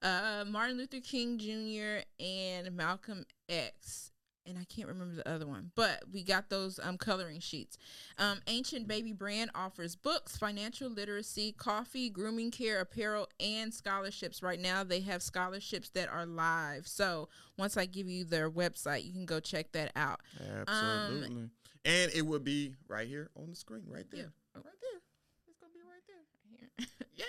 uh, 0.03 0.45
Martin 0.47 0.77
Luther 0.77 1.01
King 1.01 1.39
Jr., 1.39 2.05
and 2.19 2.75
Malcolm 2.77 3.25
X 3.49 4.11
and 4.47 4.59
I 4.59 4.65
can't 4.65 4.89
remember 4.89 5.15
the 5.15 5.29
other 5.29 5.47
one, 5.47 5.71
but 5.75 6.03
we 6.13 6.23
got 6.23 6.49
those 6.49 6.79
um, 6.83 6.97
coloring 6.97 7.41
sheets. 7.41 7.77
Um, 8.19 8.41
Ancient 8.47 8.87
Baby 8.87 9.13
Brand 9.13 9.51
offers 9.55 9.97
books, 9.97 10.37
financial 10.37 10.89
literacy, 10.89 11.53
coffee, 11.53 12.09
grooming 12.09 12.51
care, 12.51 12.81
apparel, 12.81 13.29
and 13.41 13.75
scholarships. 13.75 14.43
Right 14.43 14.61
now, 14.61 14.85
they 14.85 15.01
have 15.01 15.23
scholarships 15.23 15.91
that 15.91 16.09
are 16.09 16.27
live. 16.27 16.87
So 16.87 17.29
once 17.59 17.77
I 17.77 17.87
give 17.87 18.09
you 18.09 18.25
their 18.25 18.51
website, 18.51 19.05
you 19.05 19.13
can 19.13 19.27
go 19.27 19.41
check 19.41 19.73
that 19.73 19.93
out. 19.97 20.21
Absolutely. 20.41 21.27
Um, 21.27 21.51
and 21.85 22.13
it 22.15 22.27
will 22.27 22.41
be 22.41 22.75
right 22.89 23.07
here 23.07 23.31
on 23.37 23.51
the 23.51 23.57
screen, 23.57 23.85
right 23.89 24.07
there. 24.11 24.21
Yeah. 24.21 24.27
Right 24.55 24.65
there. 24.65 25.01
It's 25.49 25.59
going 25.59 25.73
to 25.73 25.79
be 25.79 25.85
right 25.85 26.03
there. 26.07 27.06
Yeah. 27.17 27.27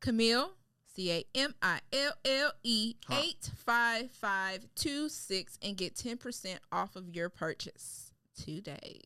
Camille. 0.00 0.52
C 0.98 1.12
A 1.12 1.24
M 1.36 1.54
I 1.62 1.78
L 1.92 2.12
L 2.24 2.52
E 2.64 2.96
eight 3.12 3.50
five 3.64 4.10
five 4.10 4.66
two 4.74 5.08
six 5.08 5.56
and 5.62 5.76
get 5.76 5.94
ten 5.94 6.16
percent 6.16 6.58
off 6.72 6.96
of 6.96 7.14
your 7.14 7.28
purchase 7.28 8.10
today 8.36 9.00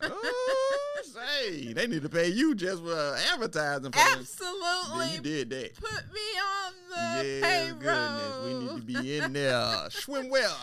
oh, 0.00 1.02
say 1.02 1.72
they 1.72 1.88
need 1.88 2.02
to 2.02 2.08
pay 2.08 2.28
you 2.28 2.54
just 2.54 2.84
for 2.84 2.92
uh, 2.92 3.18
advertising. 3.32 3.90
For 3.90 3.98
Absolutely, 3.98 5.14
you 5.16 5.20
did 5.20 5.50
that. 5.50 5.74
Put 5.74 6.04
me 6.12 6.20
on 6.38 6.72
the 6.90 7.26
yeah, 7.26 7.40
payroll. 7.42 7.80
Goodness, 7.80 8.44
we 8.44 8.54
need 8.54 8.76
to 8.76 9.02
be 9.02 9.18
in 9.18 9.32
there. 9.32 9.74
Swim 9.90 10.28
well. 10.28 10.56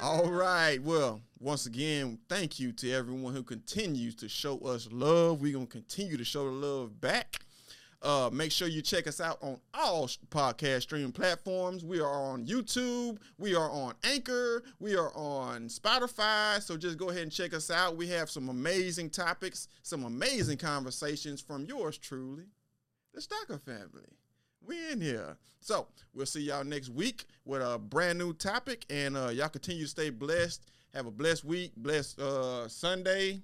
All 0.00 0.30
right. 0.30 0.82
Well, 0.82 1.20
once 1.38 1.66
again, 1.66 2.18
thank 2.30 2.58
you 2.58 2.72
to 2.72 2.92
everyone 2.92 3.34
who 3.34 3.42
continues 3.42 4.14
to 4.16 4.28
show 4.28 4.58
us 4.60 4.88
love. 4.90 5.42
We're 5.42 5.52
gonna 5.52 5.66
continue 5.66 6.16
to 6.16 6.24
show 6.24 6.44
the 6.44 6.66
love 6.66 6.98
back. 6.98 7.45
Uh, 8.02 8.30
make 8.32 8.52
sure 8.52 8.68
you 8.68 8.82
check 8.82 9.06
us 9.06 9.20
out 9.20 9.38
on 9.42 9.58
all 9.74 10.06
podcast 10.30 10.82
streaming 10.82 11.12
platforms. 11.12 11.84
We 11.84 12.00
are 12.00 12.08
on 12.08 12.46
YouTube. 12.46 13.18
We 13.38 13.54
are 13.54 13.70
on 13.70 13.94
Anchor. 14.04 14.62
We 14.78 14.96
are 14.96 15.10
on 15.14 15.68
Spotify. 15.68 16.60
So 16.62 16.76
just 16.76 16.98
go 16.98 17.10
ahead 17.10 17.22
and 17.22 17.32
check 17.32 17.54
us 17.54 17.70
out. 17.70 17.96
We 17.96 18.08
have 18.08 18.30
some 18.30 18.48
amazing 18.48 19.10
topics, 19.10 19.68
some 19.82 20.04
amazing 20.04 20.58
conversations 20.58 21.40
from 21.40 21.64
yours 21.64 21.98
truly, 21.98 22.44
the 23.14 23.20
Stocker 23.20 23.60
family. 23.60 24.08
We 24.66 24.90
in 24.92 25.00
here. 25.00 25.36
So 25.60 25.88
we'll 26.14 26.26
see 26.26 26.42
y'all 26.42 26.64
next 26.64 26.90
week 26.90 27.24
with 27.44 27.62
a 27.62 27.78
brand 27.78 28.18
new 28.18 28.32
topic. 28.32 28.84
And 28.90 29.16
uh, 29.16 29.28
y'all 29.28 29.48
continue 29.48 29.84
to 29.84 29.88
stay 29.88 30.10
blessed. 30.10 30.64
Have 30.94 31.06
a 31.06 31.10
blessed 31.10 31.44
week, 31.44 31.72
blessed 31.76 32.20
uh, 32.20 32.68
Sunday. 32.68 33.40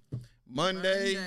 Monday. 0.52 1.14
Monday. 1.14 1.18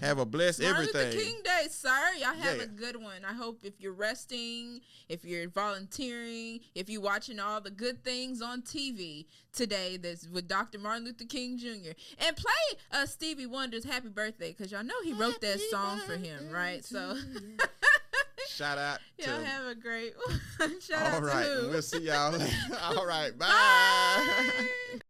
Have 0.00 0.18
a 0.18 0.24
blessed 0.24 0.62
Martin 0.62 0.76
everything. 0.76 1.10
Luther 1.10 1.24
King 1.24 1.42
Day, 1.44 1.66
sir. 1.68 1.90
Y'all 2.18 2.34
have 2.34 2.56
yeah. 2.56 2.62
a 2.62 2.66
good 2.66 2.96
one. 2.96 3.22
I 3.28 3.34
hope 3.34 3.60
if 3.62 3.80
you're 3.80 3.92
resting, 3.92 4.80
if 5.08 5.24
you're 5.24 5.48
volunteering, 5.48 6.60
if 6.74 6.88
you're 6.88 7.02
watching 7.02 7.38
all 7.38 7.60
the 7.60 7.70
good 7.70 8.02
things 8.02 8.40
on 8.40 8.62
TV 8.62 9.26
today 9.52 9.98
that's 9.98 10.26
with 10.28 10.48
Dr. 10.48 10.78
Martin 10.78 11.04
Luther 11.04 11.26
King 11.26 11.58
Jr. 11.58 11.92
And 12.18 12.34
play 12.34 12.78
uh, 12.92 13.04
Stevie 13.04 13.46
Wonder's 13.46 13.84
Happy 13.84 14.08
Birthday 14.08 14.54
because 14.56 14.72
y'all 14.72 14.84
know 14.84 14.94
he 15.04 15.12
wrote 15.12 15.34
Happy 15.42 15.46
that 15.48 15.60
song 15.70 15.98
for 16.00 16.16
him, 16.16 16.50
right? 16.50 16.84
So. 16.84 17.16
Shout 18.48 18.78
out 18.78 18.98
to 19.18 19.26
Y'all 19.26 19.42
have 19.42 19.66
a 19.66 19.74
great 19.74 20.14
one. 20.58 20.80
Shout 20.80 21.00
out 21.00 21.14
All 21.14 21.22
right. 21.22 21.46
We'll 21.70 21.82
see 21.82 22.00
y'all 22.00 22.32
later. 22.32 22.52
All 22.82 23.06
right. 23.06 23.36
bye. 23.38 23.46
bye. 23.46 25.00